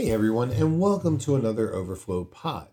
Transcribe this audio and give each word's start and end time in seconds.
Hey 0.00 0.12
everyone, 0.12 0.52
and 0.52 0.78
welcome 0.78 1.18
to 1.18 1.34
another 1.34 1.74
Overflow 1.74 2.26
Pod. 2.26 2.68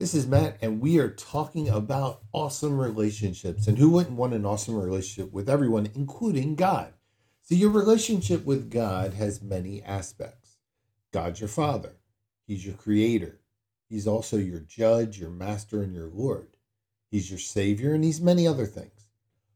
This 0.00 0.12
is 0.12 0.26
Matt, 0.26 0.58
and 0.60 0.80
we 0.80 0.98
are 0.98 1.08
talking 1.08 1.68
about 1.68 2.22
awesome 2.32 2.80
relationships. 2.80 3.68
And 3.68 3.78
who 3.78 3.90
wouldn't 3.90 4.16
want 4.16 4.34
an 4.34 4.44
awesome 4.44 4.74
relationship 4.74 5.32
with 5.32 5.48
everyone, 5.48 5.88
including 5.94 6.56
God? 6.56 6.92
So, 7.42 7.54
your 7.54 7.70
relationship 7.70 8.44
with 8.44 8.72
God 8.72 9.14
has 9.14 9.40
many 9.40 9.84
aspects. 9.84 10.56
God's 11.12 11.38
your 11.38 11.48
Father, 11.48 11.92
He's 12.44 12.66
your 12.66 12.74
Creator, 12.74 13.38
He's 13.88 14.08
also 14.08 14.36
your 14.36 14.58
Judge, 14.58 15.20
your 15.20 15.30
Master, 15.30 15.80
and 15.80 15.94
your 15.94 16.08
Lord. 16.08 16.56
He's 17.08 17.30
your 17.30 17.38
Savior, 17.38 17.94
and 17.94 18.02
He's 18.02 18.20
many 18.20 18.48
other 18.48 18.66
things. 18.66 19.10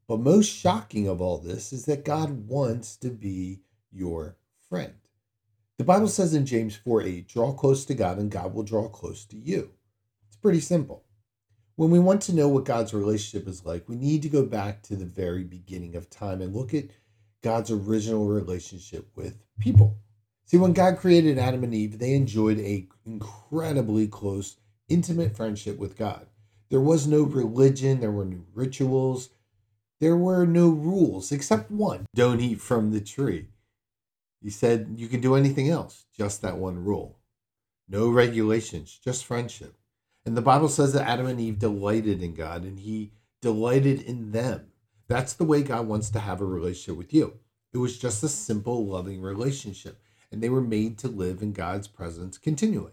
But 0.06 0.20
most 0.20 0.46
shocking 0.46 1.08
of 1.08 1.20
all 1.20 1.38
this 1.38 1.72
is 1.72 1.84
that 1.86 2.04
God 2.04 2.46
wants 2.46 2.94
to 2.98 3.10
be 3.10 3.62
your 3.90 4.36
friend. 4.68 4.94
The 5.78 5.84
Bible 5.84 6.08
says 6.08 6.34
in 6.34 6.44
James 6.44 6.74
4 6.74 7.02
8, 7.02 7.28
draw 7.28 7.52
close 7.52 7.84
to 7.84 7.94
God 7.94 8.18
and 8.18 8.32
God 8.32 8.52
will 8.52 8.64
draw 8.64 8.88
close 8.88 9.24
to 9.26 9.36
you. 9.36 9.70
It's 10.26 10.36
pretty 10.36 10.58
simple. 10.58 11.04
When 11.76 11.90
we 11.90 12.00
want 12.00 12.20
to 12.22 12.34
know 12.34 12.48
what 12.48 12.64
God's 12.64 12.92
relationship 12.92 13.46
is 13.46 13.64
like, 13.64 13.88
we 13.88 13.94
need 13.94 14.22
to 14.22 14.28
go 14.28 14.44
back 14.44 14.82
to 14.82 14.96
the 14.96 15.04
very 15.04 15.44
beginning 15.44 15.94
of 15.94 16.10
time 16.10 16.42
and 16.42 16.52
look 16.52 16.74
at 16.74 16.86
God's 17.44 17.70
original 17.70 18.26
relationship 18.26 19.08
with 19.14 19.36
people. 19.60 19.98
See, 20.46 20.56
when 20.56 20.72
God 20.72 20.98
created 20.98 21.38
Adam 21.38 21.62
and 21.62 21.72
Eve, 21.72 22.00
they 22.00 22.14
enjoyed 22.14 22.58
a 22.58 22.88
incredibly 23.06 24.08
close, 24.08 24.56
intimate 24.88 25.36
friendship 25.36 25.78
with 25.78 25.96
God. 25.96 26.26
There 26.70 26.80
was 26.80 27.06
no 27.06 27.22
religion, 27.22 28.00
there 28.00 28.10
were 28.10 28.24
no 28.24 28.40
rituals, 28.52 29.28
there 30.00 30.16
were 30.16 30.44
no 30.44 30.70
rules 30.70 31.30
except 31.30 31.70
one 31.70 32.06
don't 32.16 32.40
eat 32.40 32.60
from 32.60 32.90
the 32.90 33.00
tree. 33.00 33.50
He 34.42 34.50
said 34.50 34.94
you 34.96 35.08
can 35.08 35.20
do 35.20 35.34
anything 35.34 35.68
else, 35.68 36.06
just 36.16 36.42
that 36.42 36.58
one 36.58 36.84
rule. 36.84 37.18
No 37.88 38.08
regulations, 38.08 38.98
just 39.02 39.24
friendship. 39.24 39.76
And 40.24 40.36
the 40.36 40.42
Bible 40.42 40.68
says 40.68 40.92
that 40.92 41.08
Adam 41.08 41.26
and 41.26 41.40
Eve 41.40 41.58
delighted 41.58 42.22
in 42.22 42.34
God 42.34 42.62
and 42.62 42.78
he 42.78 43.12
delighted 43.40 44.02
in 44.02 44.32
them. 44.32 44.72
That's 45.08 45.32
the 45.32 45.44
way 45.44 45.62
God 45.62 45.86
wants 45.86 46.10
to 46.10 46.20
have 46.20 46.40
a 46.40 46.44
relationship 46.44 46.98
with 46.98 47.14
you. 47.14 47.38
It 47.72 47.78
was 47.78 47.98
just 47.98 48.22
a 48.22 48.28
simple, 48.28 48.86
loving 48.86 49.20
relationship, 49.20 50.02
and 50.30 50.42
they 50.42 50.48
were 50.48 50.60
made 50.60 50.98
to 50.98 51.08
live 51.08 51.42
in 51.42 51.52
God's 51.52 51.88
presence 51.88 52.36
continually. 52.38 52.92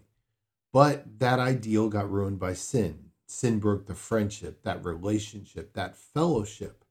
But 0.72 1.20
that 1.20 1.40
ideal 1.40 1.90
got 1.90 2.12
ruined 2.12 2.40
by 2.40 2.54
sin. 2.54 3.12
Sin 3.28 3.60
broke 3.60 3.88
the 3.88 3.96
friendship, 3.96 4.64
that 4.64 4.86
relationship, 4.86 5.74
that 5.74 5.98
fellowship, 5.98 6.86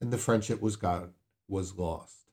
and 0.00 0.12
the 0.12 0.18
friendship 0.18 0.60
was 0.60 0.76
God 0.76 1.12
was 1.46 1.76
lost. 1.76 2.23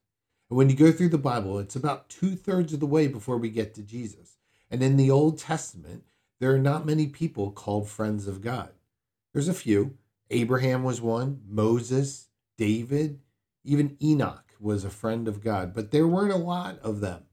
And 0.51 0.57
when 0.57 0.69
you 0.69 0.75
go 0.75 0.91
through 0.91 1.07
the 1.07 1.17
Bible, 1.17 1.59
it's 1.59 1.77
about 1.77 2.09
two 2.09 2.35
thirds 2.35 2.73
of 2.73 2.81
the 2.81 2.85
way 2.85 3.07
before 3.07 3.37
we 3.37 3.49
get 3.49 3.73
to 3.75 3.81
Jesus. 3.81 4.35
And 4.69 4.83
in 4.83 4.97
the 4.97 5.09
Old 5.09 5.39
Testament, 5.39 6.03
there 6.41 6.53
are 6.53 6.59
not 6.59 6.85
many 6.85 7.07
people 7.07 7.51
called 7.51 7.87
friends 7.87 8.27
of 8.27 8.41
God. 8.41 8.71
There's 9.31 9.47
a 9.47 9.53
few. 9.53 9.97
Abraham 10.29 10.83
was 10.83 10.99
one, 10.99 11.39
Moses, 11.47 12.27
David, 12.57 13.21
even 13.63 13.95
Enoch 14.03 14.43
was 14.59 14.83
a 14.83 14.89
friend 14.89 15.29
of 15.29 15.41
God, 15.41 15.73
but 15.73 15.91
there 15.91 16.05
weren't 16.05 16.33
a 16.33 16.37
lot 16.37 16.79
of 16.79 16.99
them. 16.99 17.23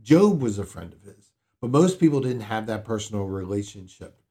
Job 0.00 0.40
was 0.40 0.58
a 0.58 0.64
friend 0.64 0.94
of 0.94 1.02
his, 1.02 1.30
but 1.60 1.68
most 1.68 2.00
people 2.00 2.22
didn't 2.22 2.40
have 2.40 2.66
that 2.68 2.86
personal 2.86 3.24
relationship. 3.24 4.22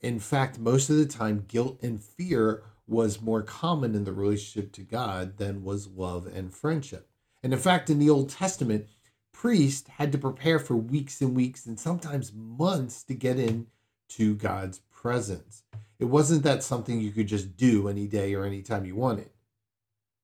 In 0.00 0.20
fact, 0.20 0.56
most 0.56 0.88
of 0.88 0.98
the 0.98 1.06
time, 1.06 1.46
guilt 1.48 1.82
and 1.82 2.00
fear 2.00 2.62
was 2.86 3.20
more 3.20 3.42
common 3.42 3.96
in 3.96 4.04
the 4.04 4.12
relationship 4.12 4.70
to 4.74 4.82
God 4.82 5.38
than 5.38 5.64
was 5.64 5.88
love 5.88 6.28
and 6.32 6.54
friendship. 6.54 7.08
And 7.42 7.52
in 7.52 7.58
fact, 7.58 7.90
in 7.90 7.98
the 7.98 8.10
Old 8.10 8.30
Testament, 8.30 8.86
priests 9.32 9.88
had 9.88 10.12
to 10.12 10.18
prepare 10.18 10.58
for 10.58 10.76
weeks 10.76 11.20
and 11.20 11.34
weeks 11.34 11.66
and 11.66 11.78
sometimes 11.78 12.32
months 12.32 13.02
to 13.04 13.14
get 13.14 13.38
into 13.38 14.36
God's 14.36 14.80
presence. 14.90 15.64
It 15.98 16.04
wasn't 16.04 16.44
that 16.44 16.62
something 16.62 17.00
you 17.00 17.10
could 17.10 17.28
just 17.28 17.56
do 17.56 17.88
any 17.88 18.06
day 18.06 18.34
or 18.34 18.44
any 18.44 18.62
time 18.62 18.84
you 18.84 18.94
wanted. 18.94 19.30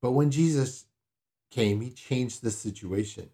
But 0.00 0.12
when 0.12 0.30
Jesus 0.30 0.84
came, 1.50 1.80
he 1.80 1.90
changed 1.90 2.42
the 2.42 2.50
situation. 2.50 3.30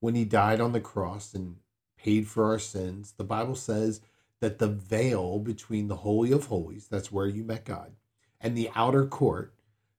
When 0.00 0.14
he 0.14 0.24
died 0.24 0.60
on 0.60 0.72
the 0.72 0.80
cross 0.80 1.34
and 1.34 1.56
paid 1.96 2.28
for 2.28 2.44
our 2.44 2.58
sins, 2.58 3.14
the 3.16 3.24
Bible 3.24 3.56
says 3.56 4.00
that 4.40 4.58
the 4.58 4.68
veil 4.68 5.38
between 5.38 5.88
the 5.88 5.96
Holy 5.96 6.30
of 6.30 6.46
Holies, 6.46 6.86
that's 6.88 7.10
where 7.10 7.26
you 7.26 7.42
met 7.42 7.64
God, 7.64 7.92
and 8.40 8.56
the 8.56 8.70
outer 8.74 9.06
court, 9.06 9.54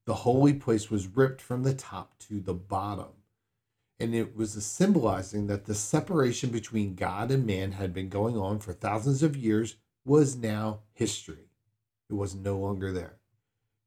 the 0.06 0.14
holy 0.14 0.54
place 0.54 0.92
was 0.92 1.08
ripped 1.08 1.42
from 1.42 1.64
the 1.64 1.74
top 1.74 2.18
to 2.20 2.40
the 2.40 2.54
bottom 2.54 3.08
and 4.00 4.14
it 4.14 4.36
was 4.36 4.56
a 4.56 4.62
symbolizing 4.62 5.48
that 5.48 5.66
the 5.66 5.76
separation 5.76 6.50
between 6.50 6.96
God 6.96 7.32
and 7.32 7.46
man 7.46 7.74
had 7.74 7.94
been 7.94 8.10
going 8.10 8.38
on 8.38 8.60
for 8.60 8.74
thousands 8.74 9.24
of 9.24 9.38
years 9.38 9.78
was 10.04 10.36
now 10.36 10.82
history. 10.94 11.50
It 12.10 12.14
was 12.14 12.36
no 12.36 12.58
longer 12.58 12.92
there. 12.92 13.18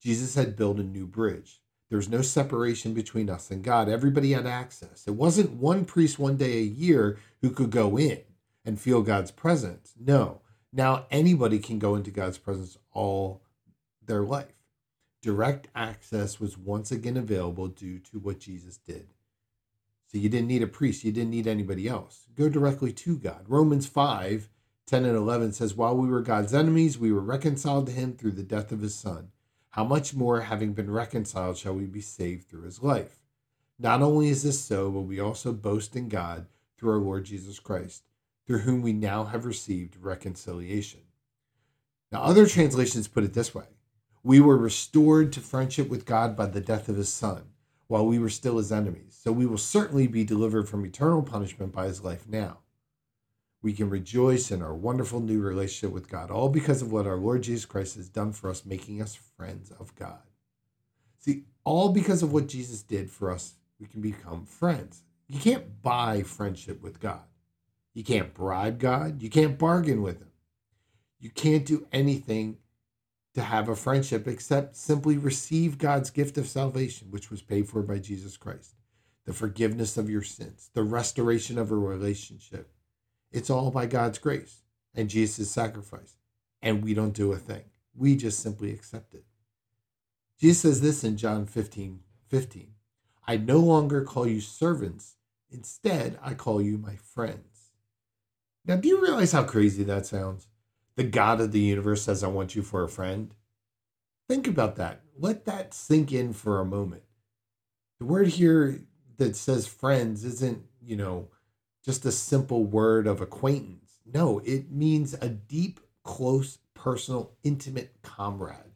Jesus 0.00 0.34
had 0.34 0.56
built 0.56 0.78
a 0.78 0.82
new 0.82 1.06
bridge. 1.06 1.60
There 1.88 1.98
was 1.98 2.08
no 2.08 2.22
separation 2.22 2.92
between 2.92 3.30
us 3.30 3.50
and 3.50 3.62
God. 3.62 3.88
Everybody 3.88 4.32
had 4.32 4.46
access. 4.46 5.04
It 5.06 5.14
wasn't 5.14 5.52
one 5.52 5.84
priest 5.84 6.18
one 6.18 6.36
day 6.36 6.58
a 6.58 6.62
year 6.62 7.18
who 7.40 7.50
could 7.50 7.70
go 7.70 7.98
in 7.98 8.20
and 8.64 8.80
feel 8.80 9.02
God's 9.02 9.30
presence. 9.30 9.94
No. 9.98 10.42
Now 10.72 11.06
anybody 11.10 11.58
can 11.58 11.78
go 11.78 11.94
into 11.94 12.10
God's 12.10 12.38
presence 12.38 12.76
all 12.92 13.42
their 14.04 14.22
life. 14.22 14.52
Direct 15.22 15.68
access 15.74 16.38
was 16.38 16.58
once 16.58 16.92
again 16.92 17.16
available 17.16 17.68
due 17.68 17.98
to 18.00 18.18
what 18.18 18.38
Jesus 18.38 18.76
did. 18.76 19.08
So 20.10 20.16
you 20.16 20.30
didn't 20.30 20.48
need 20.48 20.62
a 20.62 20.66
priest, 20.66 21.04
you 21.04 21.12
didn't 21.12 21.30
need 21.30 21.46
anybody 21.46 21.86
else. 21.86 22.24
Go 22.34 22.48
directly 22.48 22.92
to 22.92 23.18
God. 23.18 23.44
Romans 23.46 23.86
5 23.86 24.48
10 24.86 25.04
and 25.04 25.16
11 25.16 25.52
says, 25.52 25.74
While 25.74 25.98
we 25.98 26.08
were 26.08 26.22
God's 26.22 26.54
enemies, 26.54 26.98
we 26.98 27.12
were 27.12 27.20
reconciled 27.20 27.84
to 27.86 27.92
him 27.92 28.14
through 28.14 28.30
the 28.30 28.42
death 28.42 28.72
of 28.72 28.80
his 28.80 28.94
son. 28.94 29.28
How 29.68 29.84
much 29.84 30.14
more, 30.14 30.40
having 30.40 30.72
been 30.72 30.90
reconciled, 30.90 31.58
shall 31.58 31.74
we 31.74 31.84
be 31.84 32.00
saved 32.00 32.48
through 32.48 32.62
his 32.62 32.82
life? 32.82 33.20
Not 33.78 34.00
only 34.00 34.30
is 34.30 34.42
this 34.42 34.58
so, 34.58 34.90
but 34.90 35.02
we 35.02 35.20
also 35.20 35.52
boast 35.52 35.94
in 35.94 36.08
God 36.08 36.46
through 36.78 36.92
our 36.92 36.98
Lord 36.98 37.26
Jesus 37.26 37.58
Christ, 37.58 38.04
through 38.46 38.60
whom 38.60 38.80
we 38.80 38.94
now 38.94 39.24
have 39.24 39.44
received 39.44 39.98
reconciliation. 40.00 41.00
Now, 42.10 42.22
other 42.22 42.46
translations 42.46 43.08
put 43.08 43.24
it 43.24 43.34
this 43.34 43.54
way 43.54 43.66
We 44.22 44.40
were 44.40 44.56
restored 44.56 45.34
to 45.34 45.40
friendship 45.40 45.90
with 45.90 46.06
God 46.06 46.34
by 46.34 46.46
the 46.46 46.62
death 46.62 46.88
of 46.88 46.96
his 46.96 47.12
son 47.12 47.42
while 47.88 48.06
we 48.06 48.18
were 48.18 48.28
still 48.28 48.58
his 48.58 48.70
enemies. 48.70 49.18
So 49.20 49.32
we 49.32 49.46
will 49.46 49.58
certainly 49.58 50.06
be 50.06 50.22
delivered 50.22 50.68
from 50.68 50.86
eternal 50.86 51.22
punishment 51.22 51.72
by 51.72 51.86
his 51.86 52.04
life 52.04 52.28
now. 52.28 52.58
We 53.60 53.72
can 53.72 53.90
rejoice 53.90 54.52
in 54.52 54.62
our 54.62 54.74
wonderful 54.74 55.20
new 55.20 55.40
relationship 55.40 55.92
with 55.92 56.08
God, 56.08 56.30
all 56.30 56.48
because 56.48 56.80
of 56.80 56.92
what 56.92 57.06
our 57.06 57.16
Lord 57.16 57.42
Jesus 57.42 57.64
Christ 57.64 57.96
has 57.96 58.08
done 58.08 58.32
for 58.32 58.50
us, 58.50 58.64
making 58.64 59.02
us 59.02 59.16
friends 59.16 59.72
of 59.80 59.94
God. 59.96 60.20
See, 61.18 61.44
all 61.64 61.88
because 61.88 62.22
of 62.22 62.32
what 62.32 62.46
Jesus 62.46 62.82
did 62.82 63.10
for 63.10 63.32
us, 63.32 63.54
we 63.80 63.86
can 63.86 64.00
become 64.00 64.44
friends. 64.44 65.02
You 65.26 65.40
can't 65.40 65.82
buy 65.82 66.22
friendship 66.22 66.82
with 66.82 67.00
God. 67.00 67.22
You 67.94 68.04
can't 68.04 68.32
bribe 68.32 68.78
God. 68.78 69.22
You 69.22 69.28
can't 69.28 69.58
bargain 69.58 70.02
with 70.02 70.20
him. 70.20 70.30
You 71.18 71.30
can't 71.30 71.66
do 71.66 71.86
anything 71.90 72.58
to 73.38 73.44
have 73.44 73.68
a 73.68 73.76
friendship 73.76 74.26
except 74.26 74.74
simply 74.74 75.16
receive 75.16 75.78
God's 75.78 76.10
gift 76.10 76.36
of 76.38 76.48
salvation, 76.48 77.12
which 77.12 77.30
was 77.30 77.40
paid 77.40 77.68
for 77.68 77.82
by 77.82 77.98
Jesus 78.00 78.36
Christ, 78.36 78.74
the 79.26 79.32
forgiveness 79.32 79.96
of 79.96 80.10
your 80.10 80.22
sins, 80.22 80.70
the 80.74 80.82
restoration 80.82 81.56
of 81.56 81.70
a 81.70 81.76
relationship. 81.76 82.72
It's 83.30 83.48
all 83.48 83.70
by 83.70 83.86
God's 83.86 84.18
grace 84.18 84.64
and 84.92 85.08
Jesus' 85.08 85.52
sacrifice. 85.52 86.16
And 86.60 86.82
we 86.82 86.94
don't 86.94 87.14
do 87.14 87.30
a 87.30 87.36
thing, 87.36 87.62
we 87.94 88.16
just 88.16 88.40
simply 88.40 88.72
accept 88.72 89.14
it. 89.14 89.24
Jesus 90.40 90.62
says 90.62 90.80
this 90.80 91.04
in 91.04 91.16
John 91.16 91.46
15 91.46 92.00
15. 92.26 92.72
I 93.28 93.36
no 93.36 93.60
longer 93.60 94.02
call 94.02 94.26
you 94.26 94.40
servants, 94.40 95.14
instead, 95.48 96.18
I 96.20 96.34
call 96.34 96.60
you 96.60 96.76
my 96.76 96.96
friends. 96.96 97.70
Now, 98.66 98.74
do 98.74 98.88
you 98.88 99.00
realize 99.00 99.30
how 99.30 99.44
crazy 99.44 99.84
that 99.84 100.06
sounds? 100.06 100.48
The 100.98 101.04
God 101.04 101.40
of 101.40 101.52
the 101.52 101.60
universe 101.60 102.02
says, 102.02 102.24
I 102.24 102.26
want 102.26 102.56
you 102.56 102.62
for 102.62 102.82
a 102.82 102.88
friend. 102.88 103.32
Think 104.28 104.48
about 104.48 104.74
that. 104.76 105.00
Let 105.16 105.44
that 105.44 105.72
sink 105.72 106.10
in 106.12 106.32
for 106.32 106.58
a 106.58 106.64
moment. 106.64 107.04
The 108.00 108.04
word 108.04 108.26
here 108.26 108.80
that 109.16 109.36
says 109.36 109.68
friends 109.68 110.24
isn't, 110.24 110.64
you 110.82 110.96
know, 110.96 111.28
just 111.84 112.04
a 112.04 112.10
simple 112.10 112.64
word 112.64 113.06
of 113.06 113.20
acquaintance. 113.20 114.00
No, 114.12 114.40
it 114.40 114.72
means 114.72 115.14
a 115.14 115.28
deep, 115.28 115.78
close, 116.02 116.58
personal, 116.74 117.30
intimate 117.44 117.94
comrade. 118.02 118.74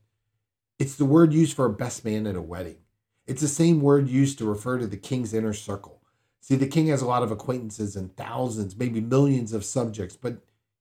It's 0.79 0.95
the 0.95 1.05
word 1.05 1.33
used 1.33 1.57
for 1.57 1.65
a 1.65 1.71
best 1.71 2.05
man 2.05 2.29
at 2.29 2.37
a 2.37 2.41
wedding. 2.41 2.79
It's 3.27 3.43
the 3.43 3.49
same 3.49 3.81
word 3.81 4.07
used 4.07 4.39
to 4.39 4.49
refer 4.49 4.79
to 4.79 4.87
the 4.87 4.97
king's 4.97 5.35
inner 5.35 5.53
circle. 5.53 6.01
See, 6.41 6.55
the 6.55 6.69
king 6.69 6.87
has 6.87 7.03
a 7.03 7.07
lot 7.07 7.25
of 7.25 7.33
acquaintances 7.33 7.97
and 7.97 8.17
thousands, 8.17 8.77
maybe 8.77 9.01
millions 9.01 9.53
of 9.53 9.65
subjects, 9.65 10.17
but 10.17 10.37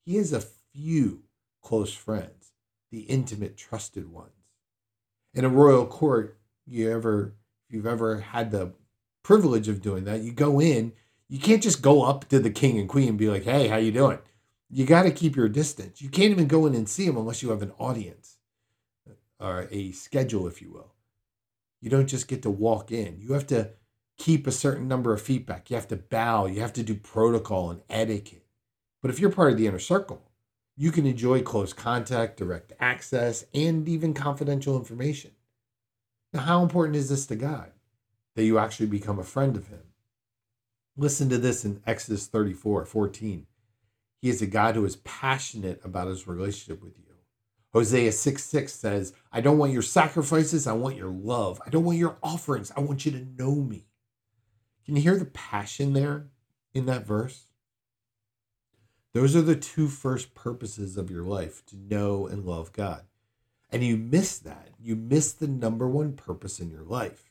he 0.06 0.18
has 0.18 0.34
a 0.34 0.42
few 0.72 1.24
close 1.62 1.94
friends, 1.94 2.52
the 2.92 3.02
intimate, 3.02 3.58
trusted 3.58 4.12
ones. 4.12 4.31
In 5.34 5.46
a 5.46 5.50
royal 5.50 5.86
court, 5.86 6.38
you 6.66 6.92
ever, 6.92 7.36
if 7.68 7.75
you've 7.75 7.86
ever 7.86 8.19
had 8.19 8.52
the 8.52 8.74
privilege 9.24 9.68
of 9.68 9.81
doing 9.81 10.04
that, 10.06 10.22
you 10.22 10.31
go 10.31 10.60
in, 10.60 10.94
You 11.31 11.40
can't 11.40 11.63
just 11.63 11.81
go 11.81 12.04
up 12.04 12.28
to 12.28 12.40
the 12.40 12.50
king 12.50 12.78
and 12.78 12.90
queen 12.90 13.08
and 13.08 13.18
be 13.18 13.30
like, 13.30 13.44
"Hey, 13.44 13.69
how 13.69 13.78
you 13.78 13.94
doing?" 13.94 14.19
You 14.69 14.86
got 14.86 15.04
to 15.04 15.12
keep 15.12 15.38
your 15.38 15.48
distance. 15.48 16.02
You 16.02 16.10
can't 16.10 16.31
even 16.31 16.48
go 16.48 16.66
in 16.66 16.75
and 16.75 16.90
see 16.90 17.06
them 17.06 17.16
unless 17.16 17.42
you 17.42 17.52
have 17.52 17.62
an 17.62 17.72
audience 17.80 18.38
or 19.40 19.69
a 19.72 19.94
schedule, 19.94 20.46
if 20.46 20.62
you 20.62 20.72
will. 20.74 20.94
You 21.80 21.90
don't 21.90 22.08
just 22.08 22.28
get 22.28 22.42
to 22.42 22.50
walk 22.50 22.92
in. 22.92 23.22
You 23.22 23.31
have 23.31 23.48
to 23.48 23.72
keep 24.18 24.46
a 24.46 24.52
certain 24.52 24.90
number 24.90 25.13
of 25.13 25.22
feet 25.22 25.46
back. 25.46 25.69
You 25.69 25.78
have 25.78 25.88
to 25.88 25.96
bow. 25.96 26.48
You 26.48 26.60
have 26.60 26.74
to 26.74 26.84
do 26.84 26.96
protocol 26.96 27.72
and 27.72 27.81
etiquette. 27.90 28.46
But 29.02 29.10
if 29.10 29.19
you're 29.19 29.31
part 29.31 29.54
of 29.54 29.58
the 29.58 29.68
inner 29.68 29.80
circle, 29.80 30.31
you 30.78 30.92
can 30.92 31.06
enjoy 31.06 31.42
close 31.42 31.74
contact, 31.74 32.38
direct 32.38 32.74
access, 32.80 33.46
and 33.54 33.88
even 33.88 34.14
confidential 34.14 34.78
information. 34.78 35.32
Now, 36.34 36.42
how 36.42 36.64
important 36.64 36.96
is 36.96 37.10
this 37.10 37.26
to 37.28 37.36
God 37.36 37.72
that 38.36 38.46
you 38.46 38.58
actually 38.58 38.88
become 38.88 39.20
a 39.20 39.24
friend 39.24 39.56
of 39.58 39.68
Him? 39.68 39.82
Listen 40.98 41.30
to 41.30 41.38
this 41.38 41.66
in 41.66 41.82
Exodus 41.86 42.28
34 42.28 42.86
14. 42.86 43.48
He 44.22 44.30
is 44.30 44.42
a 44.42 44.48
God 44.48 44.76
who 44.76 44.86
is 44.86 44.98
passionate 44.98 45.82
about 45.84 46.08
his 46.08 46.28
relationship 46.28 46.84
with 46.84 46.98
you. 46.98 47.06
Hosea 47.74 48.12
6 48.12 48.44
6 48.44 48.74
says, 48.74 49.14
I 49.32 49.42
don't 49.42 49.58
want 49.58 49.72
your 49.72 49.82
sacrifices, 49.82 50.68
I 50.68 50.74
want 50.74 50.98
your 50.98 51.10
love. 51.10 51.62
I 51.66 51.70
don't 51.70 51.86
want 51.86 51.98
your 51.98 52.18
offerings, 52.22 52.72
I 52.76 52.82
want 52.82 53.06
you 53.06 53.12
to 53.14 53.26
know 53.38 53.56
me. 53.56 53.88
Can 54.86 54.96
you 54.96 55.02
hear 55.02 55.18
the 55.18 55.26
passion 55.26 55.94
there 55.94 56.28
in 56.74 56.86
that 56.88 57.06
verse? 57.06 57.50
Those 59.13 59.36
are 59.36 59.42
the 59.42 59.56
two 59.56 59.88
first 59.88 60.34
purposes 60.36 60.96
of 60.98 61.12
your 61.12 61.24
life 61.24 61.66
to 61.68 61.75
know 61.75 62.28
and 62.28 62.46
love 62.46 62.72
God. 62.72 63.04
And 63.69 63.84
you 63.84 63.98
miss 63.98 64.38
that. 64.40 64.69
You 64.80 64.96
miss 64.96 65.34
the 65.34 65.48
number 65.48 65.88
one 65.88 66.13
purpose 66.13 66.60
in 66.60 66.69
your 66.69 66.84
life. 66.84 67.30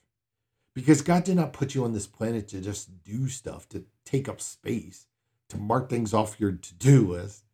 Because 0.75 1.03
God 1.03 1.25
did 1.25 1.37
not 1.37 1.53
put 1.53 1.75
you 1.75 1.85
on 1.85 1.93
this 1.93 2.07
planet 2.07 2.49
to 2.49 2.61
just 2.61 3.03
do 3.03 3.29
stuff, 3.29 3.69
to 3.71 3.85
take 4.05 4.29
up 4.29 4.41
space, 4.41 5.07
to 5.49 5.57
mark 5.57 5.89
things 5.89 6.15
off 6.15 6.39
your 6.39 6.53
to 6.53 6.75
do 6.75 7.13
list. 7.13 7.45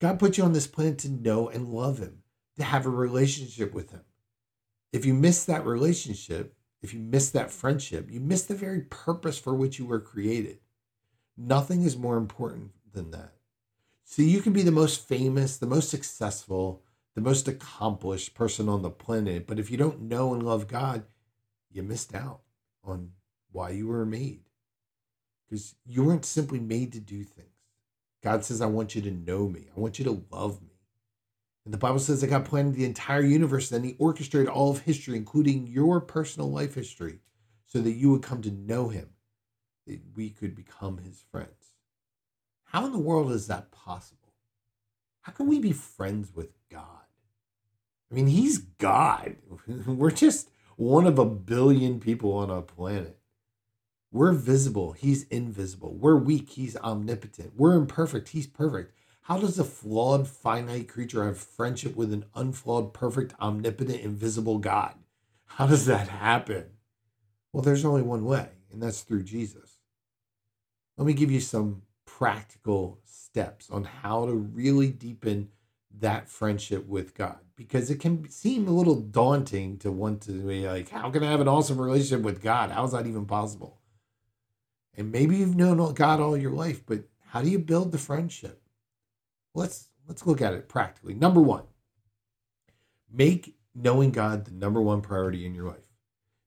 God 0.00 0.18
put 0.18 0.38
you 0.38 0.44
on 0.44 0.52
this 0.52 0.66
planet 0.66 0.98
to 0.98 1.10
know 1.10 1.48
and 1.48 1.68
love 1.68 1.98
Him, 1.98 2.22
to 2.56 2.64
have 2.64 2.86
a 2.86 2.90
relationship 2.90 3.74
with 3.74 3.90
Him. 3.90 4.04
If 4.92 5.04
you 5.04 5.12
miss 5.12 5.44
that 5.44 5.66
relationship, 5.66 6.54
if 6.82 6.94
you 6.94 7.00
miss 7.00 7.30
that 7.30 7.50
friendship, 7.50 8.10
you 8.10 8.20
miss 8.20 8.44
the 8.44 8.54
very 8.54 8.80
purpose 8.80 9.38
for 9.38 9.54
which 9.54 9.78
you 9.78 9.84
were 9.84 10.00
created. 10.00 10.60
Nothing 11.36 11.84
is 11.84 11.96
more 11.96 12.16
important 12.16 12.70
than 12.92 13.10
that. 13.10 13.34
So 14.10 14.22
you 14.22 14.42
can 14.42 14.52
be 14.52 14.64
the 14.64 14.72
most 14.72 15.06
famous, 15.06 15.56
the 15.56 15.68
most 15.68 15.88
successful, 15.88 16.82
the 17.14 17.20
most 17.20 17.46
accomplished 17.46 18.34
person 18.34 18.68
on 18.68 18.82
the 18.82 18.90
planet, 18.90 19.46
but 19.46 19.60
if 19.60 19.70
you 19.70 19.76
don't 19.76 20.02
know 20.02 20.34
and 20.34 20.42
love 20.42 20.66
God, 20.66 21.04
you 21.70 21.84
missed 21.84 22.12
out 22.12 22.40
on 22.82 23.12
why 23.52 23.70
you 23.70 23.86
were 23.86 24.04
made. 24.04 24.40
Because 25.48 25.76
you 25.86 26.02
weren't 26.02 26.24
simply 26.24 26.58
made 26.58 26.92
to 26.94 26.98
do 26.98 27.22
things. 27.22 27.46
God 28.20 28.44
says, 28.44 28.60
I 28.60 28.66
want 28.66 28.96
you 28.96 29.02
to 29.02 29.12
know 29.12 29.48
me. 29.48 29.68
I 29.76 29.78
want 29.78 30.00
you 30.00 30.04
to 30.06 30.24
love 30.32 30.60
me. 30.60 30.80
And 31.64 31.72
the 31.72 31.78
Bible 31.78 32.00
says 32.00 32.20
that 32.20 32.30
God 32.30 32.44
planned 32.44 32.74
the 32.74 32.86
entire 32.86 33.22
universe, 33.22 33.70
and 33.70 33.84
He 33.84 33.94
orchestrated 34.00 34.48
all 34.48 34.72
of 34.72 34.80
history, 34.80 35.16
including 35.16 35.68
your 35.68 36.00
personal 36.00 36.50
life 36.50 36.74
history, 36.74 37.20
so 37.64 37.80
that 37.80 37.92
you 37.92 38.10
would 38.10 38.22
come 38.22 38.42
to 38.42 38.50
know 38.50 38.88
Him, 38.88 39.10
that 39.86 40.00
we 40.16 40.30
could 40.30 40.56
become 40.56 40.98
His 40.98 41.22
friends. 41.30 41.59
How 42.70 42.86
in 42.86 42.92
the 42.92 42.98
world 42.98 43.32
is 43.32 43.48
that 43.48 43.72
possible? 43.72 44.32
How 45.22 45.32
can 45.32 45.48
we 45.48 45.58
be 45.58 45.72
friends 45.72 46.30
with 46.34 46.52
God? 46.70 46.84
I 48.10 48.14
mean, 48.14 48.28
He's 48.28 48.58
God. 48.58 49.36
We're 49.86 50.12
just 50.12 50.50
one 50.76 51.04
of 51.04 51.18
a 51.18 51.24
billion 51.24 51.98
people 51.98 52.32
on 52.32 52.48
a 52.48 52.62
planet. 52.62 53.18
We're 54.12 54.32
visible, 54.32 54.92
He's 54.92 55.24
invisible. 55.24 55.94
We're 55.94 56.16
weak, 56.16 56.50
He's 56.50 56.76
omnipotent. 56.76 57.54
We're 57.56 57.74
imperfect, 57.74 58.28
He's 58.28 58.46
perfect. 58.46 58.94
How 59.22 59.38
does 59.38 59.58
a 59.58 59.64
flawed, 59.64 60.28
finite 60.28 60.88
creature 60.88 61.24
have 61.24 61.38
friendship 61.38 61.96
with 61.96 62.12
an 62.12 62.24
unflawed, 62.36 62.94
perfect, 62.94 63.34
omnipotent, 63.40 64.00
invisible 64.00 64.58
God? 64.58 64.94
How 65.46 65.66
does 65.66 65.86
that 65.86 66.06
happen? 66.06 66.66
Well, 67.52 67.64
there's 67.64 67.84
only 67.84 68.02
one 68.02 68.24
way, 68.24 68.48
and 68.70 68.80
that's 68.80 69.00
through 69.00 69.24
Jesus. 69.24 69.78
Let 70.96 71.06
me 71.06 71.14
give 71.14 71.32
you 71.32 71.40
some 71.40 71.82
practical 72.20 73.00
steps 73.06 73.70
on 73.70 73.82
how 73.82 74.26
to 74.26 74.34
really 74.34 74.90
deepen 74.90 75.48
that 75.98 76.28
friendship 76.28 76.86
with 76.86 77.14
God 77.14 77.38
because 77.56 77.90
it 77.90 77.98
can 77.98 78.28
seem 78.28 78.68
a 78.68 78.72
little 78.72 79.00
daunting 79.00 79.78
to 79.78 79.90
want 79.90 80.20
to 80.22 80.32
be 80.32 80.68
like, 80.68 80.90
how 80.90 81.10
can 81.10 81.24
I 81.24 81.30
have 81.30 81.40
an 81.40 81.48
awesome 81.48 81.80
relationship 81.80 82.22
with 82.22 82.42
God? 82.42 82.70
How 82.70 82.84
is 82.84 82.92
that 82.92 83.06
even 83.06 83.24
possible? 83.24 83.80
And 84.94 85.10
maybe 85.10 85.38
you've 85.38 85.56
known 85.56 85.94
God 85.94 86.20
all 86.20 86.36
your 86.36 86.50
life, 86.50 86.84
but 86.84 87.04
how 87.28 87.40
do 87.40 87.48
you 87.48 87.58
build 87.58 87.90
the 87.90 87.96
friendship? 87.96 88.60
Let's 89.54 89.88
let's 90.06 90.26
look 90.26 90.42
at 90.42 90.52
it 90.52 90.68
practically. 90.68 91.14
Number 91.14 91.40
one, 91.40 91.64
make 93.10 93.56
knowing 93.74 94.10
God 94.10 94.44
the 94.44 94.52
number 94.52 94.82
one 94.82 95.00
priority 95.00 95.46
in 95.46 95.54
your 95.54 95.68
life. 95.68 95.88